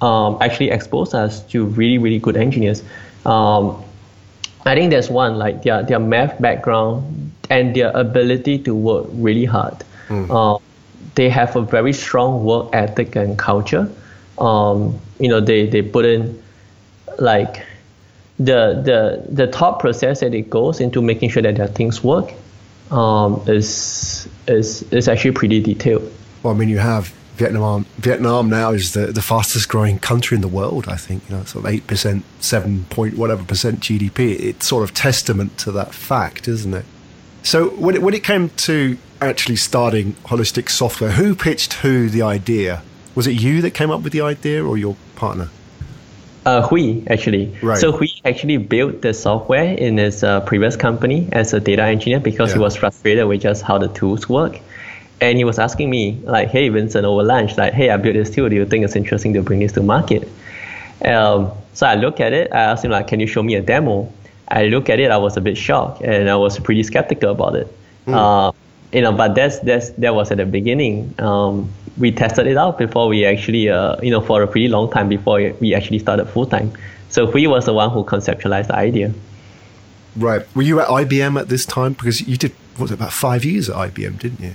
[0.00, 2.82] um, actually exposed us to really, really good engineers.
[3.24, 3.82] Um,
[4.66, 9.44] I think there's one, like their, their math background and their ability to work really
[9.44, 9.84] hard.
[10.08, 10.28] Mm.
[10.30, 10.58] Uh,
[11.14, 13.90] they have a very strong work ethic and culture.
[14.38, 16.42] Um, you know, they, they put in
[17.18, 17.64] like
[18.38, 22.32] the, the, the thought process that it goes into making sure that their things work
[22.94, 26.10] um, is is is actually pretty detailed.
[26.42, 27.86] Well, I mean, you have Vietnam.
[27.98, 30.86] Vietnam now is the, the fastest growing country in the world.
[30.88, 34.38] I think you know, sort of eight percent, seven point whatever percent GDP.
[34.38, 36.84] It's sort of testament to that fact, isn't it?
[37.42, 42.22] So when it, when it came to actually starting holistic software, who pitched who the
[42.22, 42.82] idea?
[43.14, 45.50] Was it you that came up with the idea, or your partner?
[46.44, 47.56] Uh, Huy actually.
[47.62, 47.78] Right.
[47.78, 52.20] So Huy actually built the software in his uh, previous company as a data engineer
[52.20, 52.56] because yeah.
[52.56, 54.60] he was frustrated with just how the tools work.
[55.20, 58.30] And he was asking me like, "Hey Vincent, over lunch, like, hey, I built this
[58.30, 58.48] tool.
[58.48, 60.28] Do you think it's interesting to bring this to market?"
[61.04, 62.52] Um, so I look at it.
[62.52, 64.12] I asked him like, "Can you show me a demo?"
[64.48, 65.10] I look at it.
[65.10, 67.68] I was a bit shocked and I was pretty skeptical about it.
[68.06, 68.14] Mm.
[68.14, 68.52] Uh,
[68.92, 71.14] you know, but that's that's that was at the beginning.
[71.18, 74.90] Um, we tested it out before we actually, uh, you know, for a pretty long
[74.90, 76.72] time before we actually started full time.
[77.08, 79.12] So Huy was the one who conceptualized the idea.
[80.16, 80.42] Right.
[80.54, 81.92] Were you at IBM at this time?
[81.92, 84.54] Because you did, what was it, about five years at IBM, didn't you?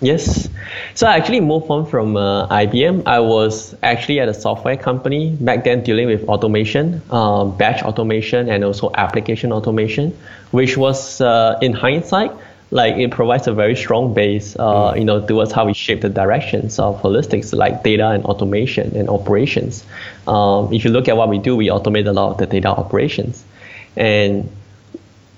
[0.00, 0.50] Yes.
[0.94, 3.06] So I actually moved on from uh, IBM.
[3.06, 8.50] I was actually at a software company back then dealing with automation, uh, batch automation,
[8.50, 10.16] and also application automation,
[10.50, 12.32] which was, uh, in hindsight,
[12.74, 14.98] like it provides a very strong base, uh, mm.
[14.98, 19.08] you know, towards how we shape the directions of holistics, like data and automation and
[19.08, 19.86] operations.
[20.26, 22.68] Um, if you look at what we do, we automate a lot of the data
[22.68, 23.44] operations,
[23.96, 24.50] and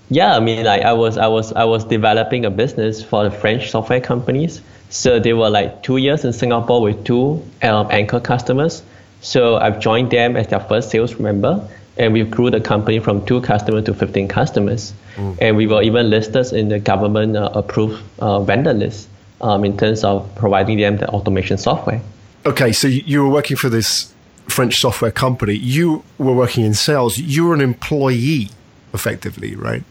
[0.09, 3.31] yeah, I mean, like I was, I was, I was developing a business for the
[3.31, 4.63] French software companies.
[4.89, 8.83] So they were like two years in Singapore with two um, anchor customers.
[9.21, 11.69] So I've joined them as their first sales member,
[11.99, 14.93] and we grew the company from two customers to 15 customers.
[15.17, 15.39] Mm.
[15.41, 19.09] And we were even listed in the government uh, approved uh, vendor list
[19.41, 22.01] um, in terms of providing them the automation software.
[22.45, 24.13] Okay, so you were working for this
[24.49, 25.55] French software company.
[25.55, 27.19] You were working in sales.
[27.19, 28.51] You were an employee,
[28.93, 29.83] effectively, right?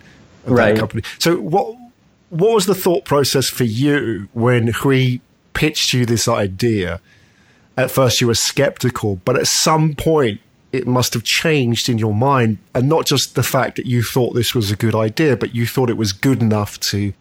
[0.45, 0.73] of right.
[0.73, 1.03] that company.
[1.19, 1.75] So what
[2.29, 5.21] what was the thought process for you when Huy
[5.53, 7.01] pitched you this idea?
[7.77, 10.39] At first, you were skeptical, but at some point,
[10.75, 14.33] it must have changed in your mind, and not just the fact that you thought
[14.33, 17.13] this was a good idea, but you thought it was good enough to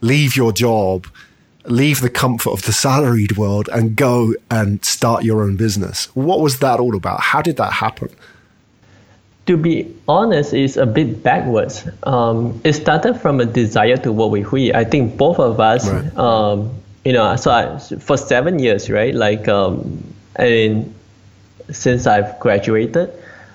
[0.00, 1.06] leave your job,
[1.64, 6.06] leave the comfort of the salaried world, and go and start your own business.
[6.14, 7.20] What was that all about?
[7.20, 8.10] How did that happen?
[9.46, 11.84] to be honest, it's a bit backwards.
[12.04, 14.72] Um, it started from a desire to work with Huy.
[14.72, 16.16] I think both of us, right.
[16.16, 16.70] um,
[17.04, 19.12] you know, so I, for seven years, right?
[19.12, 20.04] Like, um,
[20.38, 20.94] mean,
[21.72, 23.12] since I've graduated,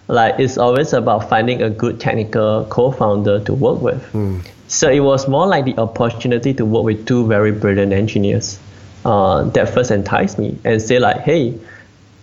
[0.07, 4.03] like it's always about finding a good technical co-founder to work with.
[4.13, 4.45] Mm.
[4.67, 8.59] So it was more like the opportunity to work with two very brilliant engineers
[9.03, 11.57] uh, that first enticed me and say like, hey,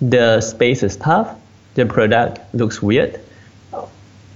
[0.00, 1.36] the space is tough,
[1.74, 3.20] the product looks weird,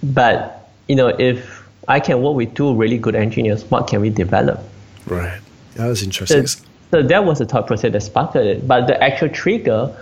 [0.03, 4.11] but you know, if I can work with two really good engineers, what can we
[4.11, 4.61] develop?
[5.07, 5.41] Right.
[5.75, 6.47] That was interesting.
[6.47, 8.67] So, so that was the thought process that sparked it.
[8.67, 9.95] But the actual trigger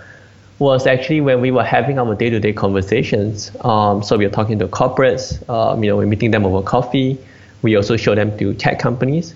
[0.59, 3.51] was actually when we were having our day-to-day conversations.
[3.61, 5.47] Um, so we were talking to corporates.
[5.49, 7.17] Um, you know, we're meeting them over coffee.
[7.61, 9.35] We also show them to tech companies,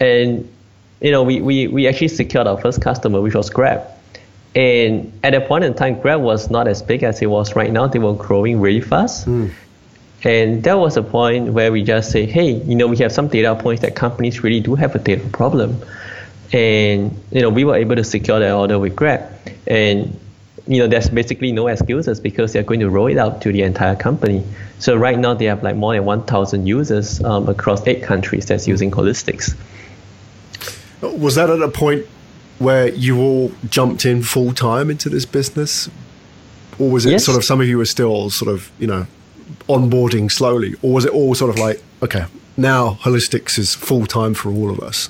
[0.00, 0.48] and
[1.00, 3.86] you know, we, we, we actually secured our first customer, which was Grab.
[4.54, 7.70] And at that point in time, Grab was not as big as it was right
[7.70, 7.86] now.
[7.86, 9.26] They were growing really fast.
[9.26, 9.52] Mm.
[10.24, 13.28] And that was a point where we just say, hey, you know, we have some
[13.28, 15.82] data points that companies really do have a data problem.
[16.52, 19.30] And, you know, we were able to secure that order with Grab.
[19.66, 20.18] And,
[20.66, 23.62] you know, there's basically no excuses because they're going to roll it out to the
[23.62, 24.44] entire company.
[24.78, 28.66] So right now they have like more than 1,000 users um, across eight countries that's
[28.66, 29.54] using Holistics.
[31.02, 32.06] Was that at a point
[32.58, 35.88] where you all jumped in full time into this business?
[36.78, 37.24] Or was it yes.
[37.24, 39.06] sort of some of you were still sort of, you know,
[39.68, 42.26] onboarding slowly, or was it all sort of like, okay,
[42.56, 45.08] now holistics is full time for all of us?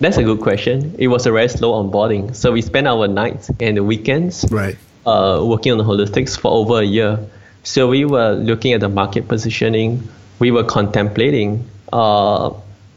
[0.00, 0.94] That's a good question.
[0.98, 2.34] It was a very slow onboarding.
[2.34, 4.76] So we spent our nights and the weekends right.
[5.06, 7.18] uh, working on the holistics for over a year.
[7.62, 10.06] So we were looking at the market positioning.
[10.38, 12.50] We were contemplating uh,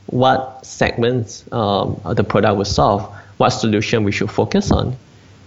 [0.07, 3.03] what segments um, the product would solve,
[3.37, 4.97] what solution we should focus on.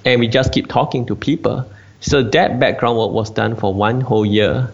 [0.05, 1.71] And we just keep talking to people.
[2.01, 4.73] So that background work was done for one whole year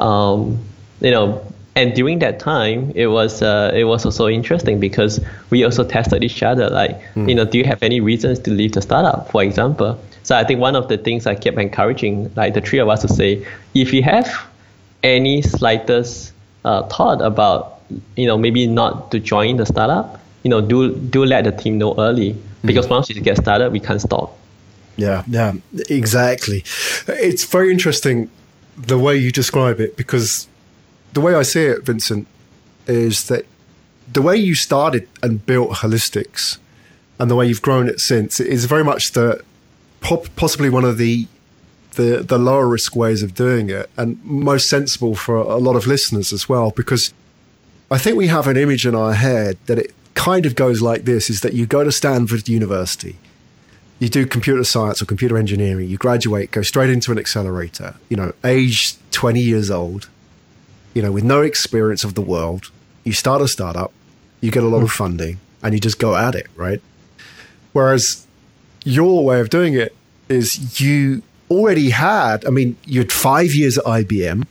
[0.00, 0.64] um,
[1.00, 1.44] you know,
[1.76, 6.24] and during that time, it was uh, it was also interesting because we also tested
[6.24, 6.68] each other.
[6.68, 7.28] Like, mm.
[7.28, 9.98] you know, do you have any reasons to leave the startup, for example?
[10.24, 13.02] So I think one of the things I kept encouraging, like the three of us,
[13.02, 14.28] to say, if you have
[15.02, 16.32] any slightest
[16.64, 17.80] uh, thought about,
[18.16, 21.78] you know, maybe not to join the startup, you know, do do let the team
[21.78, 22.66] know early hmm.
[22.66, 22.90] because mm.
[22.90, 24.36] once you get started, we can't stop.
[24.96, 25.52] Yeah, yeah,
[25.88, 26.64] exactly.
[27.06, 28.28] It's very interesting
[28.76, 30.48] the way you describe it because
[31.12, 32.26] the way I see it, Vincent,
[32.86, 33.46] is that
[34.12, 36.58] the way you started and built holistics
[37.18, 39.42] and the way you've grown it since is very much the
[40.00, 41.26] possibly one of the
[41.94, 45.86] the the lower risk ways of doing it and most sensible for a lot of
[45.86, 47.12] listeners as well because
[47.90, 51.04] I think we have an image in our head that it kind of goes like
[51.04, 53.16] this is that you go to Stanford University
[54.00, 58.16] you do computer science or computer engineering, you graduate, go straight into an accelerator, you
[58.16, 60.08] know, age 20 years old,
[60.94, 62.70] you know, with no experience of the world.
[63.04, 63.92] You start a startup,
[64.40, 66.80] you get a lot of funding, and you just go at it, right?
[67.72, 68.26] Whereas
[68.84, 69.94] your way of doing it
[70.28, 74.44] is you already had, I mean, you had five years at IBM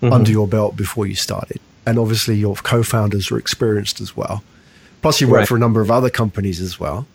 [0.00, 0.12] mm-hmm.
[0.12, 1.60] under your belt before you started.
[1.86, 4.42] And obviously, your co founders were experienced as well.
[5.02, 5.48] Plus, you worked right.
[5.48, 7.06] for a number of other companies as well.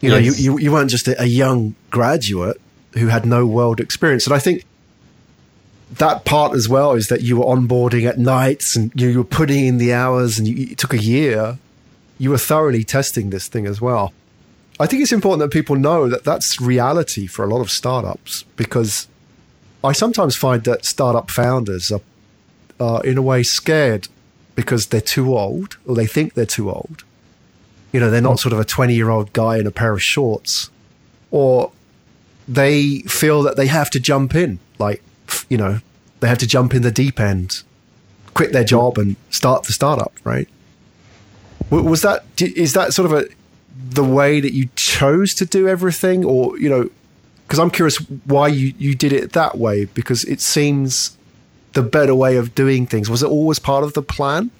[0.00, 2.60] You know, you, you, you weren't just a, a young graduate
[2.94, 4.26] who had no world experience.
[4.26, 4.64] And I think
[5.98, 9.66] that part as well is that you were onboarding at nights and you, were putting
[9.66, 11.58] in the hours and you, it took a year.
[12.18, 14.12] You were thoroughly testing this thing as well.
[14.80, 18.44] I think it's important that people know that that's reality for a lot of startups
[18.56, 19.06] because
[19.84, 22.00] I sometimes find that startup founders are,
[22.80, 24.08] are in a way scared
[24.54, 27.04] because they're too old or they think they're too old.
[27.92, 30.02] You know, they're not sort of a 20 year old guy in a pair of
[30.02, 30.70] shorts
[31.30, 31.70] or
[32.48, 35.02] they feel that they have to jump in, like,
[35.48, 35.80] you know,
[36.20, 37.62] they had to jump in the deep end,
[38.34, 40.48] quit their job and start the startup, right?
[41.70, 43.28] Was that, is that sort of a,
[43.90, 46.90] the way that you chose to do everything or, you know,
[47.46, 51.16] because I'm curious why you, you did it that way because it seems
[51.72, 53.10] the better way of doing things.
[53.10, 54.50] Was it always part of the plan?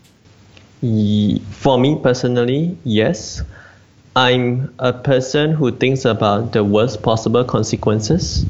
[0.81, 3.43] For me personally, yes.
[4.17, 8.45] I'm a person who thinks about the worst possible consequences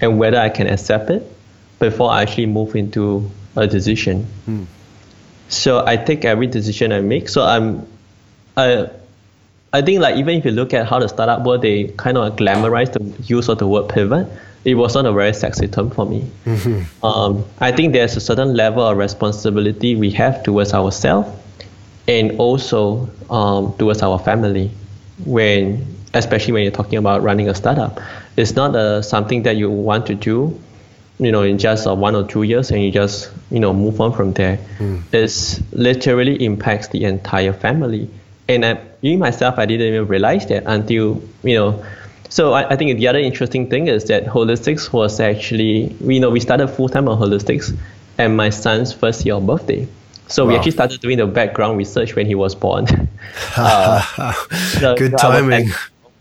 [0.00, 1.33] and whether I can accept it
[1.78, 4.24] before I actually move into a decision.
[4.44, 4.64] Hmm.
[5.48, 7.28] So I take every decision I make.
[7.28, 7.86] So I'm,
[8.56, 8.88] I,
[9.72, 12.36] I think like even if you look at how the startup world, they kind of
[12.36, 14.28] glamorize the use of the word pivot.
[14.64, 16.30] It was not a very sexy term for me.
[16.46, 16.82] Mm-hmm.
[17.04, 21.28] Um, I think there's a certain level of responsibility we have towards ourselves
[22.08, 24.70] and also um, towards our family
[25.24, 28.00] when especially when you're talking about running a startup
[28.36, 30.58] it's not a, something that you want to do
[31.18, 34.00] you know in just uh, one or two years and you just you know move
[34.00, 35.02] on from there mm.
[35.12, 38.08] it literally impacts the entire family
[38.48, 41.84] and I, me myself i didn't even realize that until you know
[42.30, 46.30] so I, I think the other interesting thing is that holistics was actually you know
[46.30, 47.76] we started full-time on holistics
[48.18, 49.86] and my son's first year of birthday
[50.28, 50.50] so wow.
[50.50, 52.86] we actually started doing the background research when he was born.
[53.56, 54.32] uh,
[54.80, 55.70] so, Good timing.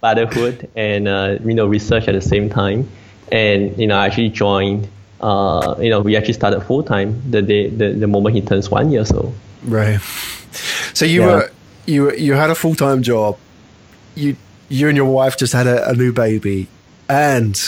[0.02, 2.90] Fatherhood and uh, you know research at the same time,
[3.34, 4.88] and you know I actually joined.
[5.20, 8.70] Uh, you know we actually started full time the day the, the moment he turns
[8.70, 9.34] one year so.
[9.64, 10.00] Right.
[10.94, 11.28] So you yeah.
[11.28, 11.52] were
[11.86, 13.38] you you had a full time job.
[14.16, 14.38] You
[14.70, 16.68] you and your wife just had a, a new baby,
[17.10, 17.60] and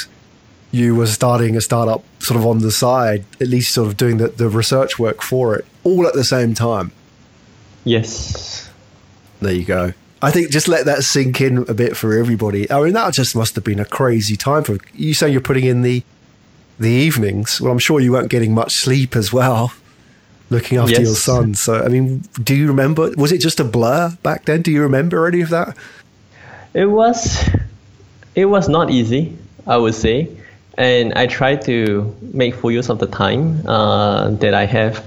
[0.71, 4.17] you were starting a startup sort of on the side, at least sort of doing
[4.17, 6.91] the, the research work for it, all at the same time.
[7.85, 8.69] Yes.
[9.39, 9.93] There you go.
[10.21, 12.69] I think just let that sink in a bit for everybody.
[12.71, 15.13] I mean, that just must have been a crazy time for you.
[15.13, 16.03] Say you're putting in the
[16.79, 17.61] the evenings.
[17.61, 19.73] Well, I'm sure you weren't getting much sleep as well,
[20.49, 21.01] looking after yes.
[21.01, 21.53] your son.
[21.53, 23.11] So, I mean, do you remember?
[23.17, 24.61] Was it just a blur back then?
[24.61, 25.77] Do you remember any of that?
[26.73, 27.47] It was.
[28.35, 29.37] It was not easy.
[29.67, 30.29] I would say
[30.77, 35.03] and I try to make full use of the time uh, that I have.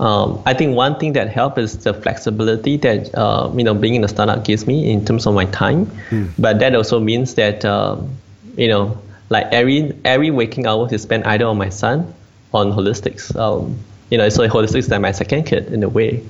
[0.00, 3.94] Um, I think one thing that helps is the flexibility that uh, you know being
[3.94, 5.86] in a startup gives me in terms of my time.
[6.10, 6.32] Mm.
[6.38, 8.10] But that also means that um,
[8.56, 12.12] you know like every every waking hour is spent either on my son
[12.52, 13.34] on holistics.
[13.36, 13.78] Um,
[14.10, 16.22] you know, so holistics is like my second kid in a way.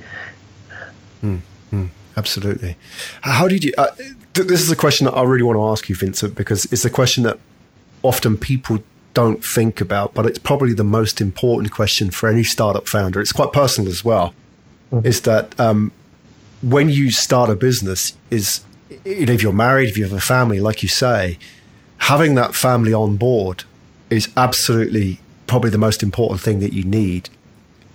[1.22, 1.40] Mm.
[1.72, 1.88] Mm.
[2.16, 2.76] Absolutely.
[3.22, 3.72] How did you?
[3.78, 3.88] Uh,
[4.34, 6.84] th- this is a question that I really want to ask you, Vincent, because it's
[6.84, 7.38] a question that
[8.02, 8.82] often people
[9.14, 13.20] don't think about, but it's probably the most important question for any startup founder.
[13.20, 14.34] It's quite personal as well.
[14.92, 15.06] Mm-hmm.
[15.06, 15.92] Is that um,
[16.62, 18.62] when you start a business, is
[19.04, 21.38] you know, if you're married, if you have a family, like you say,
[21.98, 23.64] having that family on board
[24.10, 27.28] is absolutely probably the most important thing that you need.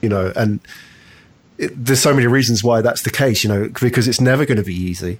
[0.01, 0.59] You know, and
[1.57, 3.43] it, there's so many reasons why that's the case.
[3.43, 5.19] You know, because it's never going to be easy.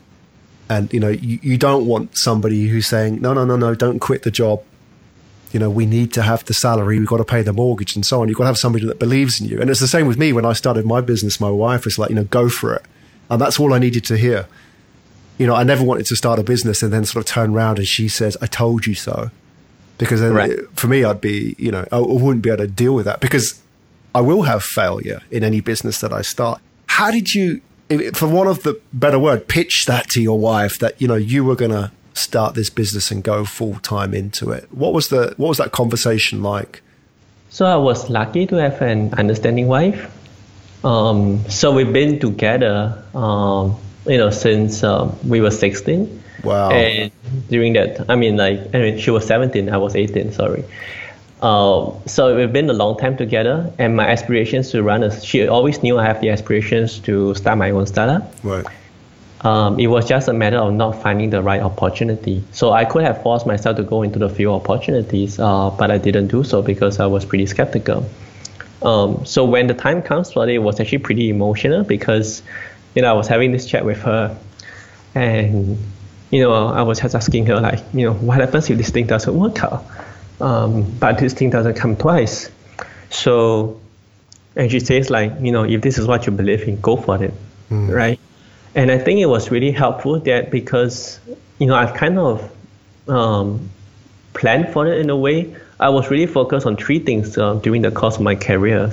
[0.69, 3.99] And you know, you, you don't want somebody who's saying, "No, no, no, no, don't
[3.99, 4.63] quit the job
[5.51, 8.05] you know, we need to have the salary, we've got to pay the mortgage and
[8.05, 8.27] so on.
[8.27, 9.61] You've got to have somebody that believes in you.
[9.61, 11.39] And it's the same with me when I started my business.
[11.39, 12.83] My wife was like, you know, go for it.
[13.29, 14.47] And that's all I needed to hear.
[15.37, 17.77] You know, I never wanted to start a business and then sort of turn around
[17.77, 19.31] and she says, I told you so.
[19.97, 20.59] Because then right.
[20.75, 23.61] for me, I'd be, you know, I wouldn't be able to deal with that because
[24.13, 26.61] I will have failure in any business that I start.
[26.87, 27.61] How did you,
[28.13, 31.43] for one of the better word, pitch that to your wife that, you know, you
[31.43, 34.71] were going to start this business and go full time into it.
[34.71, 36.81] What was the what was that conversation like?
[37.49, 40.11] So I was lucky to have an understanding wife.
[40.83, 46.23] Um, so we've been together, um, you know, since um, we were 16.
[46.43, 46.69] Wow.
[46.69, 47.11] And
[47.49, 50.33] during that, I mean, like, I mean, she was 17, I was 18.
[50.33, 50.63] Sorry.
[51.41, 55.47] Uh, so we've been a long time together, and my aspirations to run a, she
[55.47, 58.33] always knew I have the aspirations to start my own startup.
[58.43, 58.65] Right
[59.41, 62.43] um, it was just a matter of not finding the right opportunity.
[62.51, 65.97] So I could have forced myself to go into the few opportunities, uh, but I
[65.97, 68.09] didn't do so because I was pretty skeptical.
[68.81, 72.41] Um, so when the time comes for it, it was actually pretty emotional because,
[72.95, 74.37] you know, I was having this chat with her,
[75.13, 75.77] and
[76.29, 79.07] you know, I was just asking her like, you know, what happens if this thing
[79.07, 79.85] doesn't work out?
[80.41, 82.51] Um, but this thing doesn't come twice.
[83.09, 83.79] So,
[84.55, 87.23] and she says like, you know, if this is what you believe in, go for
[87.23, 87.33] it,
[87.71, 87.89] mm.
[87.93, 88.19] right?
[88.77, 91.19] And I think it was really helpful that because,
[91.57, 92.51] you know, I've kind of
[93.07, 93.71] um,
[94.33, 95.55] planned for it in a way.
[95.79, 98.91] I was really focused on three things uh, during the course of my career.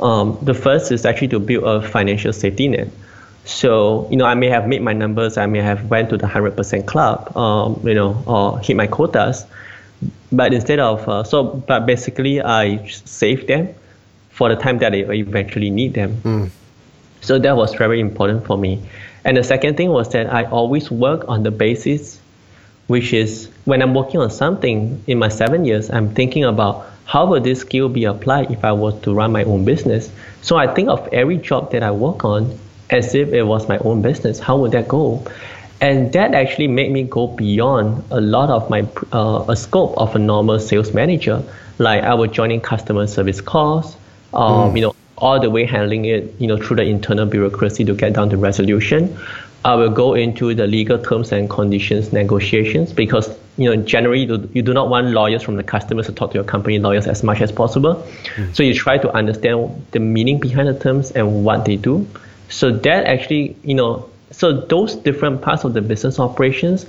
[0.00, 2.88] Um, the first is actually to build a financial safety net.
[3.44, 6.26] So, you know, I may have made my numbers, I may have went to the
[6.26, 9.44] 100% club, um, you know, or hit my quotas.
[10.32, 13.74] But instead of, uh, so, but basically I save them
[14.30, 16.16] for the time that I eventually need them.
[16.22, 16.50] Mm.
[17.20, 18.80] So that was very important for me.
[19.24, 22.20] And the second thing was that I always work on the basis,
[22.86, 27.26] which is when I'm working on something in my seven years, I'm thinking about how
[27.26, 30.10] would this skill be applied if I was to run my own business.
[30.42, 32.58] So I think of every job that I work on
[32.88, 34.38] as if it was my own business.
[34.38, 35.24] How would that go?
[35.80, 40.14] And that actually made me go beyond a lot of my uh, a scope of
[40.14, 41.42] a normal sales manager.
[41.78, 43.96] Like I was joining customer service calls,
[44.34, 44.76] um, mm.
[44.76, 48.12] you know, all the way handling it, you know, through the internal bureaucracy to get
[48.14, 49.16] down to resolution.
[49.64, 54.38] I will go into the legal terms and conditions negotiations because you know generally you
[54.38, 57.06] do, you do not want lawyers from the customers to talk to your company lawyers
[57.06, 58.06] as much as possible.
[58.36, 58.56] Mm.
[58.56, 62.08] So you try to understand the meaning behind the terms and what they do.
[62.48, 66.86] So that actually, you know, so those different parts of the business operations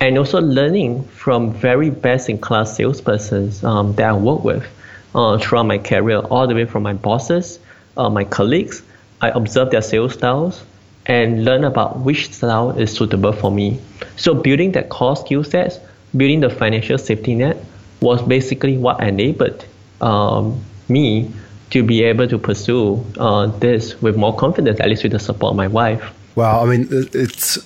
[0.00, 4.66] and also learning from very best in class salespersons um, that I work with
[5.14, 7.58] uh, throughout my career, all the way from my bosses,
[7.96, 8.82] uh, my colleagues.
[9.20, 10.64] I observe their sales styles
[11.06, 13.80] and learn about which style is suitable for me.
[14.16, 15.78] So building that core skill sets,
[16.16, 17.56] building the financial safety net
[18.00, 19.64] was basically what enabled
[20.00, 21.30] um, me
[21.70, 25.52] to be able to pursue uh, this with more confidence, at least with the support
[25.52, 26.12] of my wife.
[26.36, 27.58] Wow, I mean, it's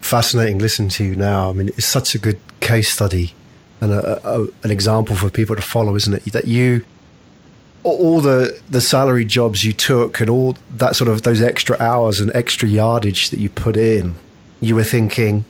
[0.00, 1.50] fascinating listening to you now.
[1.50, 3.34] I mean, it's such a good case study
[3.80, 6.32] and a, a, an example for people to follow, isn't it?
[6.32, 6.84] That you,
[7.84, 12.20] all the the salary jobs you took and all that sort of those extra hours
[12.20, 14.14] and extra yardage that you put in,
[14.60, 15.44] you were thinking,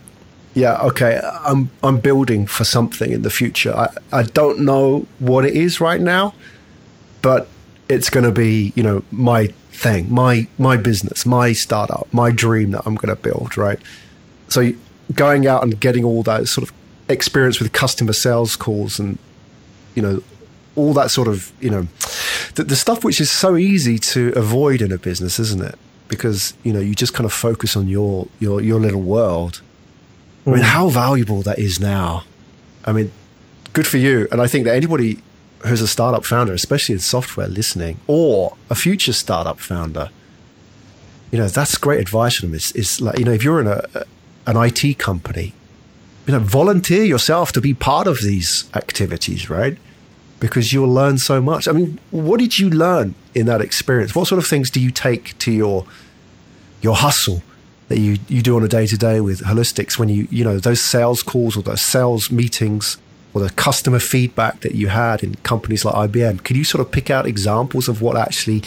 [0.55, 3.75] yeah, okay, I'm I'm building for something in the future.
[3.75, 6.35] I, I don't know what it is right now,
[7.21, 7.49] but
[7.89, 12.71] it's going to be, you know, my thing, my my business, my startup, my dream
[12.73, 13.79] that I'm going to build, right?
[14.49, 14.73] So
[15.15, 16.75] going out and getting all that sort of
[17.09, 19.19] experience with customer sales calls and
[19.95, 20.23] you know
[20.77, 21.87] all that sort of you know
[22.55, 25.79] the, the stuff which is so easy to avoid in a business, isn't it?
[26.09, 29.63] Because you know you just kind of focus on your your your little world.
[30.47, 30.65] I mean, mm.
[30.65, 32.25] how valuable that is now.
[32.85, 33.13] I mean,
[33.73, 34.29] good for you.
[34.33, 35.23] And I think that anybody
[35.67, 40.11] who's a startup founder, especially in software, listening, or a future startup founder,
[41.31, 42.57] you know, that's great advice from them.
[42.57, 43.85] Is, is like, you know, if you're in a,
[44.47, 45.55] an IT company,
[46.27, 49.79] you know, volunteer yourself to be part of these activities, right?
[50.43, 51.69] Because you'll learn so much.
[51.69, 54.15] I mean, what did you learn in that experience?
[54.15, 55.87] What sort of things do you take to your
[56.81, 57.43] your hustle
[57.89, 60.59] that you, you do on a day to day with holistics when you, you know,
[60.59, 62.99] those sales calls or those sales meetings?
[63.35, 66.45] or the customer feedback that you had in companies like IBM.
[66.45, 68.63] Can you sort of pick out examples of what actually,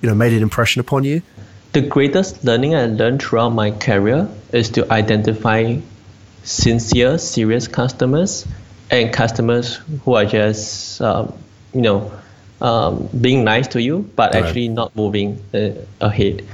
[0.00, 1.22] you know, made an impression upon you?
[1.72, 5.78] The greatest learning I learned throughout my career is to identify
[6.44, 8.46] sincere, serious customers
[8.90, 11.32] and customers who are just, um,
[11.74, 12.12] you know,
[12.60, 14.44] um, being nice to you, but right.
[14.44, 15.70] actually not moving uh,
[16.00, 16.44] ahead.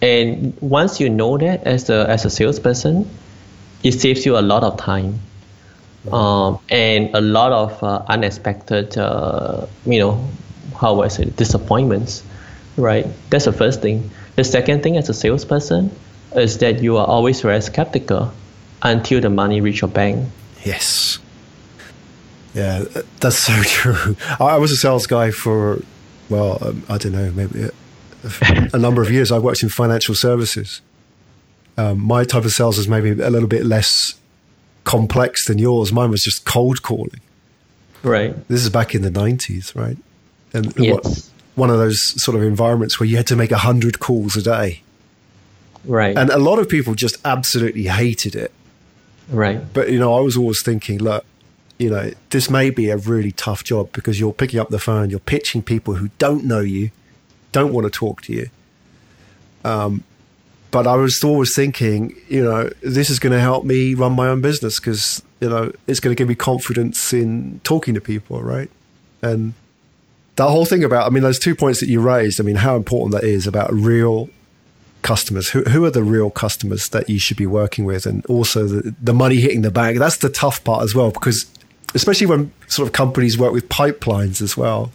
[0.00, 3.08] And once you know that as a as a salesperson,
[3.84, 5.20] it saves you a lot of time
[6.10, 10.28] um, and a lot of uh, unexpected, uh, you know,
[10.80, 12.24] how would I say, disappointments,
[12.76, 13.06] right?
[13.30, 14.10] That's the first thing.
[14.36, 15.94] The second thing as a salesperson
[16.34, 18.32] is that you are always very skeptical
[18.82, 20.28] until the money reach your bank.
[20.64, 21.18] Yes.
[22.54, 22.84] Yeah,
[23.20, 24.16] that's so true.
[24.38, 25.82] I was a sales guy for,
[26.28, 29.32] well, um, I don't know, maybe a, a number of years.
[29.32, 30.80] I worked in financial services.
[31.78, 34.14] Um, my type of sales is maybe a little bit less
[34.84, 35.92] complex than yours.
[35.92, 37.20] Mine was just cold calling.
[38.02, 38.36] Right.
[38.48, 39.96] This is back in the 90s, right?
[40.52, 40.94] And yes.
[40.94, 44.42] what, one of those sort of environments where you had to make 100 calls a
[44.42, 44.82] day.
[45.84, 46.16] Right.
[46.16, 48.52] And a lot of people just absolutely hated it.
[49.28, 49.60] Right.
[49.72, 51.24] But, you know, I was always thinking, look,
[51.82, 55.10] you know, this may be a really tough job because you're picking up the phone,
[55.10, 56.92] you're pitching people who don't know you,
[57.50, 58.48] don't want to talk to you.
[59.64, 60.04] Um,
[60.70, 64.28] but I was always thinking, you know, this is going to help me run my
[64.28, 68.40] own business because, you know, it's going to give me confidence in talking to people,
[68.40, 68.70] right?
[69.20, 69.54] And
[70.36, 72.76] that whole thing about, I mean, those two points that you raised, I mean, how
[72.76, 74.30] important that is about real
[75.02, 75.50] customers.
[75.50, 78.06] Who, who are the real customers that you should be working with?
[78.06, 79.98] And also the, the money hitting the bank.
[79.98, 81.46] That's the tough part as well, because
[81.94, 84.92] especially when sort of companies work with pipelines as well,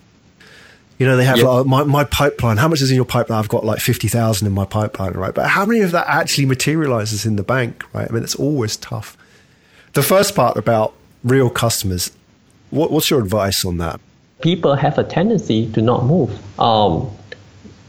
[1.00, 1.46] You know, they have yep.
[1.46, 2.58] like, my, my pipeline.
[2.58, 3.38] How much is in your pipeline?
[3.38, 5.34] I've got like 50,000 in my pipeline, right?
[5.34, 8.10] But how many of that actually materializes in the bank, right?
[8.10, 9.16] I mean, it's always tough.
[9.94, 10.94] The first part about
[11.24, 12.12] real customers,
[12.72, 14.00] what, what's your advice on that?
[14.42, 16.32] People have a tendency to not move.
[16.60, 17.12] Um,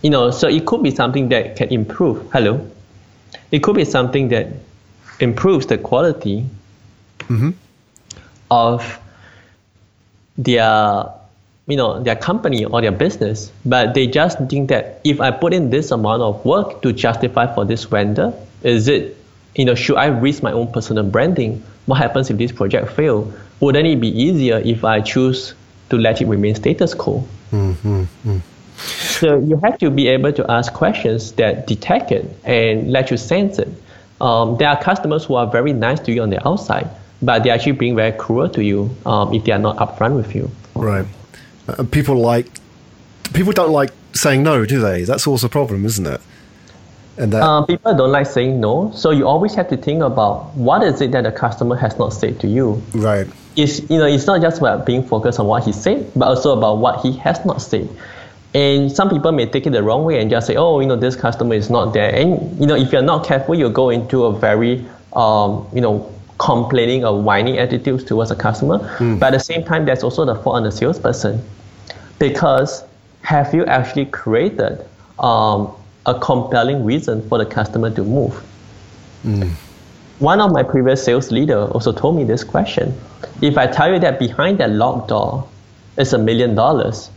[0.02, 2.30] you know, so it could be something that can improve.
[2.30, 2.70] Hello.
[3.50, 4.48] It could be something that
[5.18, 6.44] improves the quality
[7.20, 7.50] mm-hmm.
[8.51, 9.01] Of
[10.36, 11.07] their
[11.66, 15.53] you know their company or their business but they just think that if i put
[15.53, 18.32] in this amount of work to justify for this vendor
[18.62, 19.16] is it
[19.55, 21.62] you know should i risk my own personal branding?
[21.86, 23.32] What happens if this project fail?
[23.61, 25.55] Wouldn't it be easier if i choose
[25.90, 27.26] to let it remain status quo?
[27.51, 28.38] Mm-hmm.
[28.76, 33.16] so you have to be able to ask questions that detect it and let you
[33.16, 33.68] sense it.
[34.20, 36.88] Um, there are customers who are very nice to you on the outside
[37.21, 40.35] but they're actually being very cruel to you um, if they are not upfront with
[40.35, 40.51] you.
[40.75, 41.07] Right.
[41.69, 42.47] Uh, people like
[43.33, 45.05] people don't like saying no, do they?
[45.05, 46.21] That's also a problem, isn't it?
[47.16, 50.55] And that um, people don't like saying no, so you always have to think about
[50.55, 52.81] what is it that the customer has not said to you.
[52.95, 53.27] Right.
[53.57, 56.57] It's you know it's not just about being focused on what he said, but also
[56.57, 57.89] about what he has not said.
[58.55, 60.97] And some people may take it the wrong way and just say, oh, you know,
[60.97, 62.14] this customer is not there.
[62.14, 66.11] And you know, if you're not careful, you'll go into a very um, you know
[66.39, 68.78] complaining or whining attitudes towards a customer.
[68.99, 69.18] Mm.
[69.18, 71.43] But at the same time, there's also the fault on the salesperson
[72.18, 72.84] because
[73.22, 74.84] have you actually created
[75.18, 75.74] um,
[76.07, 78.43] a compelling reason for the customer to move?
[79.24, 79.51] Mm.
[80.20, 82.99] One of my previous sales leader also told me this question.
[83.41, 85.49] If I tell you that behind that locked door
[85.97, 87.11] is a million dollars,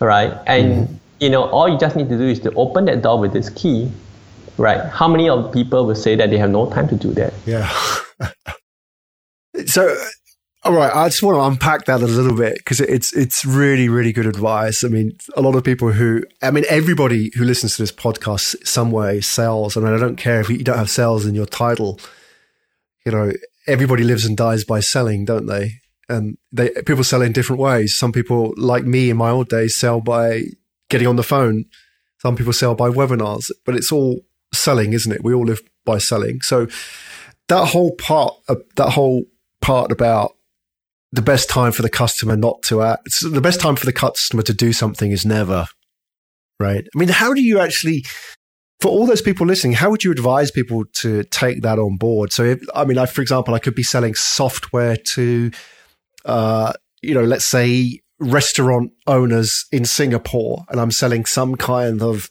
[0.00, 0.38] right?
[0.46, 0.98] And mm.
[1.20, 3.50] you know, all you just need to do is to open that door with this
[3.50, 3.90] key,
[4.56, 4.80] right?
[4.90, 7.34] How many of people will say that they have no time to do that?
[7.46, 7.70] Yeah.
[9.72, 9.96] so,
[10.64, 13.88] all right, I just want to unpack that a little bit because it's it's really
[13.88, 14.84] really good advice.
[14.84, 18.66] I mean, a lot of people who, I mean, everybody who listens to this podcast
[18.66, 19.76] some way sells.
[19.76, 21.98] I mean, I don't care if you don't have sales in your title.
[23.06, 23.32] You know,
[23.66, 25.72] everybody lives and dies by selling, don't they?
[26.08, 27.96] And they people sell in different ways.
[27.96, 30.42] Some people, like me in my old days, sell by
[30.90, 31.64] getting on the phone.
[32.18, 34.20] Some people sell by webinars, but it's all
[34.52, 35.24] selling, isn't it?
[35.24, 36.42] We all live by selling.
[36.42, 36.68] So
[37.48, 39.24] that whole part, uh, that whole
[39.62, 40.36] part about
[41.12, 44.42] the best time for the customer not to act, the best time for the customer
[44.42, 45.66] to do something is never,
[46.58, 46.84] right?
[46.94, 48.04] I mean, how do you actually,
[48.80, 52.32] for all those people listening, how would you advise people to take that on board?
[52.32, 55.50] So, if, I mean, I, for example, I could be selling software to,
[56.24, 62.30] uh, you know, let's say restaurant owners in Singapore, and I'm selling some kind of,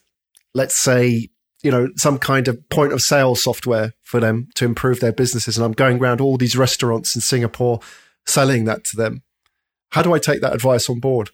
[0.53, 1.29] let's say,
[1.63, 5.57] you know, some kind of point of sale software for them to improve their businesses.
[5.57, 7.79] And I'm going around all these restaurants in Singapore
[8.25, 9.23] selling that to them.
[9.91, 11.29] How do I take that advice on board?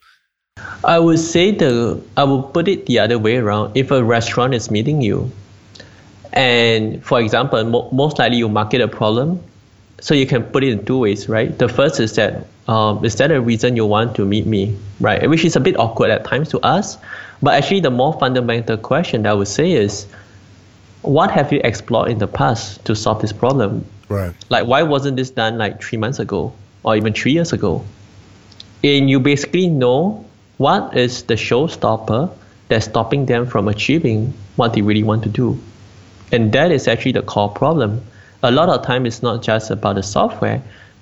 [0.83, 3.77] I would say the I would put it the other way around.
[3.77, 5.31] If a restaurant is meeting you,
[6.33, 9.43] and for example, mo- most likely you market a problem,
[9.99, 11.57] so you can put it in two ways, right?
[11.57, 15.29] The first is that um, is that a reason you want to meet me, right?
[15.29, 16.99] Which is a bit awkward at times to ask,
[17.41, 20.07] but actually, the more fundamental question that I would say is,
[21.01, 23.85] what have you explored in the past to solve this problem?
[24.09, 24.33] Right.
[24.49, 27.85] Like, why wasn't this done like three months ago or even three years ago?
[28.83, 30.25] And you basically know
[30.57, 32.31] what is the showstopper
[32.69, 35.59] that's stopping them from achieving what they really want to do.
[36.31, 38.03] And that is actually the core problem.
[38.43, 40.61] A lot of time it's not just about the software,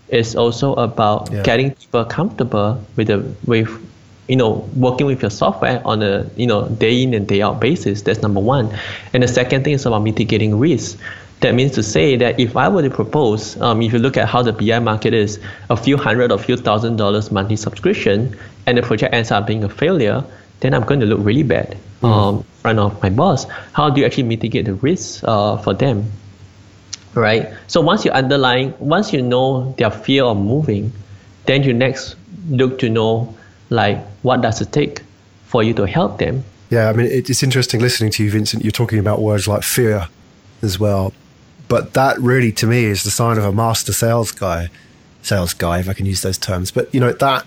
[0.09, 1.43] it's also about yeah.
[1.43, 3.69] getting people comfortable with the with
[4.27, 7.59] you know working with your software on a you know day in and day out
[7.59, 8.75] basis that's number one
[9.13, 10.97] and the second thing is about mitigating risk
[11.41, 14.27] that means to say that if I were to propose, um, if you look at
[14.27, 18.37] how the BI market is, a few hundred or a few thousand dollars monthly subscription,
[18.65, 20.23] and the project ends up being a failure,
[20.61, 22.09] then I'm going to look really bad mm.
[22.09, 23.45] um, in front of my boss.
[23.73, 26.09] How do you actually mitigate the risk uh, for them?
[27.15, 27.53] Right.
[27.67, 30.91] So once you underline, once you know their fear of moving,
[31.45, 32.15] then you next
[32.49, 33.35] look to know
[33.69, 35.01] like what does it take
[35.45, 36.43] for you to help them?
[36.69, 38.63] Yeah i mean it's interesting listening to you vincent.
[38.63, 40.07] You're talking about words like fear
[40.61, 41.13] as well.
[41.67, 44.69] But that really to me is the sign of a master sales guy
[45.21, 46.71] sales guy if i can use those terms.
[46.71, 47.45] But you know that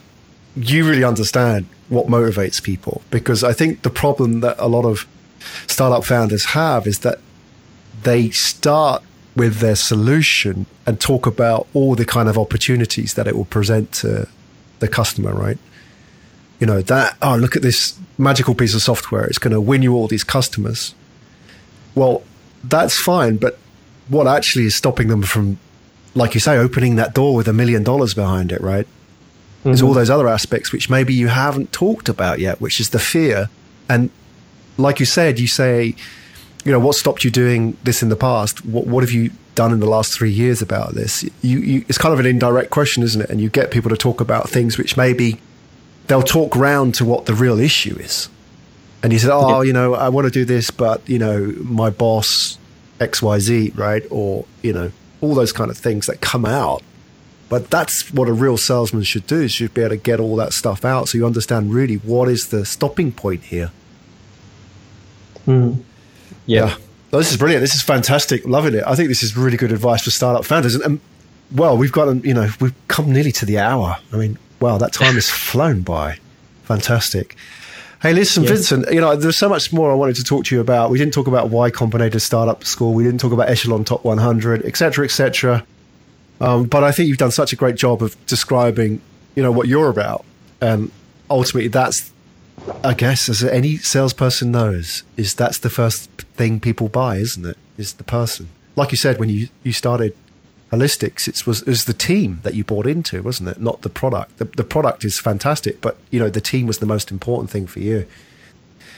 [0.56, 3.02] you really understand what motivates people.
[3.10, 5.06] Because i think the problem that a lot of
[5.66, 7.18] startup founders have is that
[8.02, 9.02] they start
[9.38, 13.92] with their solution and talk about all the kind of opportunities that it will present
[13.92, 14.28] to
[14.80, 15.58] the customer right
[16.58, 19.24] you know, that, oh, look at this magical piece of software.
[19.24, 20.94] It's going to win you all these customers.
[21.94, 22.22] Well,
[22.64, 23.36] that's fine.
[23.36, 23.58] But
[24.08, 25.58] what actually is stopping them from,
[26.14, 28.86] like you say, opening that door with a million dollars behind it, right?
[29.62, 29.98] There's all mm-hmm.
[29.98, 33.50] those other aspects which maybe you haven't talked about yet, which is the fear.
[33.88, 34.10] And
[34.76, 35.94] like you said, you say,
[36.64, 38.64] you know, what stopped you doing this in the past?
[38.64, 41.24] What, what have you done in the last three years about this?
[41.42, 43.30] You, you, it's kind of an indirect question, isn't it?
[43.30, 45.40] And you get people to talk about things which maybe
[46.06, 48.28] they'll talk round to what the real issue is.
[49.02, 51.90] And you say, oh, you know, I want to do this, but, you know, my
[51.90, 52.58] boss,
[52.98, 54.02] XYZ, right?
[54.10, 54.90] Or, you know,
[55.20, 56.82] all those kind of things that come out
[57.48, 59.42] but that's what a real salesman should do.
[59.42, 62.28] is Should be able to get all that stuff out, so you understand really what
[62.28, 63.70] is the stopping point here.
[65.46, 65.82] Mm.
[66.48, 66.66] Yeah.
[66.66, 66.76] yeah.
[67.18, 67.60] this is brilliant.
[67.60, 68.44] This is fantastic.
[68.46, 68.82] Loving it.
[68.86, 70.74] I think this is really good advice for startup founders.
[70.74, 71.00] And, and
[71.52, 73.98] well, we've got, you know, we've come nearly to the hour.
[74.12, 76.18] I mean, wow, that time has flown by.
[76.64, 77.36] Fantastic.
[78.00, 78.44] Hey, listen.
[78.44, 80.90] Vincent, you know, there's so much more I wanted to talk to you about.
[80.90, 82.94] We didn't talk about Y Combinator Startup School.
[82.94, 85.66] We didn't talk about Echelon Top 100, et cetera, et cetera.
[86.40, 89.00] Um, but I think you've done such a great job of describing,
[89.34, 90.24] you know, what you're about,
[90.60, 90.92] and
[91.28, 92.12] ultimately, that's,
[92.84, 97.56] I guess, as any salesperson knows, is that's the first thing people buy, isn't it?
[97.76, 98.48] Is the person.
[98.76, 100.16] Like you said when you you started
[100.72, 103.60] Holistics, it was it was the team that you bought into, wasn't it?
[103.60, 104.38] Not the product.
[104.38, 107.66] The, the product is fantastic, but you know the team was the most important thing
[107.66, 108.06] for you.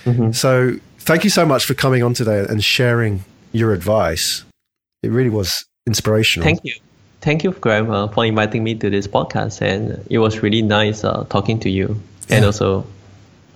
[0.04, 0.32] Mm-hmm.
[0.32, 4.44] So thank you so much for coming on today and sharing your advice.
[5.02, 6.44] It really was inspirational.
[6.44, 6.74] Thank you
[7.20, 9.62] thank you, Graham, uh, for inviting me to this podcast.
[9.62, 12.00] And it was really nice uh, talking to you.
[12.28, 12.36] Yeah.
[12.36, 12.86] And also,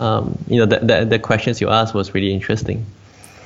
[0.01, 2.84] um, you know, the, the, the, questions you asked was really interesting.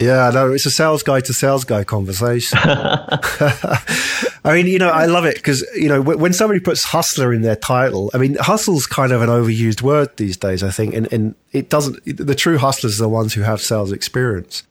[0.00, 2.58] Yeah, no, it's a sales guy to sales guy conversation.
[2.62, 7.42] I mean, you know, I love it because, you know, when somebody puts hustler in
[7.42, 10.94] their title, I mean, hustle's kind of an overused word these days, I think.
[10.94, 14.62] And, and it doesn't, the true hustlers are the ones who have sales experience.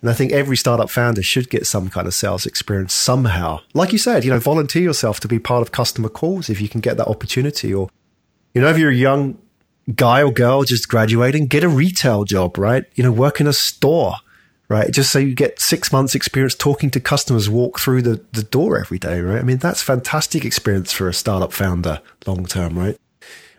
[0.00, 3.60] And I think every startup founder should get some kind of sales experience somehow.
[3.74, 6.68] Like you said, you know, volunteer yourself to be part of customer calls if you
[6.68, 7.74] can get that opportunity.
[7.74, 7.88] Or,
[8.54, 9.38] you know, if you're a young
[9.94, 12.84] guy or girl just graduating, get a retail job, right?
[12.94, 14.16] You know, work in a store,
[14.68, 14.90] right?
[14.90, 18.78] Just so you get six months experience talking to customers, walk through the, the door
[18.78, 19.40] every day, right?
[19.40, 22.96] I mean, that's fantastic experience for a startup founder long term, right?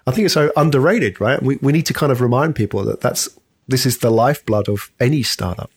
[0.05, 1.41] I think it's so underrated, right?
[1.41, 3.29] We, we need to kind of remind people that that's,
[3.67, 5.71] this is the lifeblood of any startup.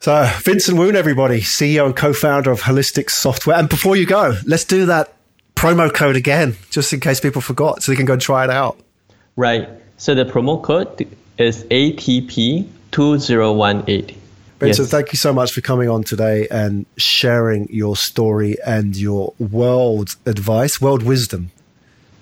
[0.00, 3.56] So, Vincent Woon, everybody, CEO and co founder of Holistics Software.
[3.56, 5.13] And before you go, let's do that
[5.64, 8.78] promo code again, just in case people forgot, so they can go try it out.
[9.36, 9.66] Right.
[9.96, 11.08] So, the promo code
[11.38, 14.16] is ATP2018.
[14.60, 14.90] Vincent, yes.
[14.90, 20.16] thank you so much for coming on today and sharing your story and your world
[20.26, 21.50] advice, world wisdom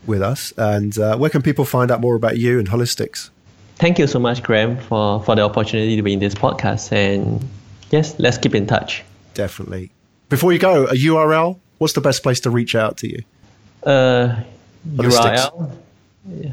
[0.06, 0.52] with us.
[0.56, 3.30] And uh, where can people find out more about you and Holistics?
[3.76, 6.90] Thank you so much, Graham, for, for the opportunity to be in this podcast.
[6.92, 7.46] And
[7.90, 9.04] yes, let's keep in touch.
[9.34, 9.90] Definitely.
[10.28, 11.58] Before you go, a URL.
[11.78, 13.22] What's the best place to reach out to you?
[13.84, 14.42] Uh,
[14.88, 15.76] URL.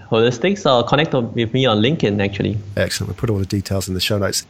[0.09, 2.57] Holistics or connect with me on LinkedIn, actually.
[2.75, 3.09] Excellent.
[3.09, 4.45] We'll put all the details in the show notes.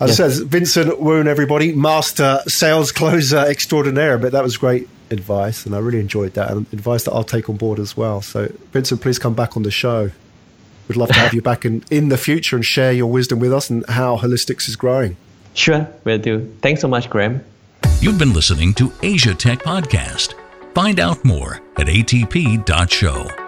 [0.00, 0.20] As yes.
[0.20, 4.16] I said, Vincent Woon, everybody, master sales closer extraordinaire.
[4.16, 7.48] But that was great advice, and I really enjoyed that, and advice that I'll take
[7.48, 8.22] on board as well.
[8.22, 10.10] So, Vincent, please come back on the show.
[10.86, 13.52] We'd love to have you back in, in the future and share your wisdom with
[13.52, 15.16] us and how Holistics is growing.
[15.52, 16.50] Sure, will do.
[16.62, 17.44] Thanks so much, Graham.
[18.00, 20.34] You've been listening to Asia Tech Podcast.
[20.78, 23.47] Find out more at atp.show.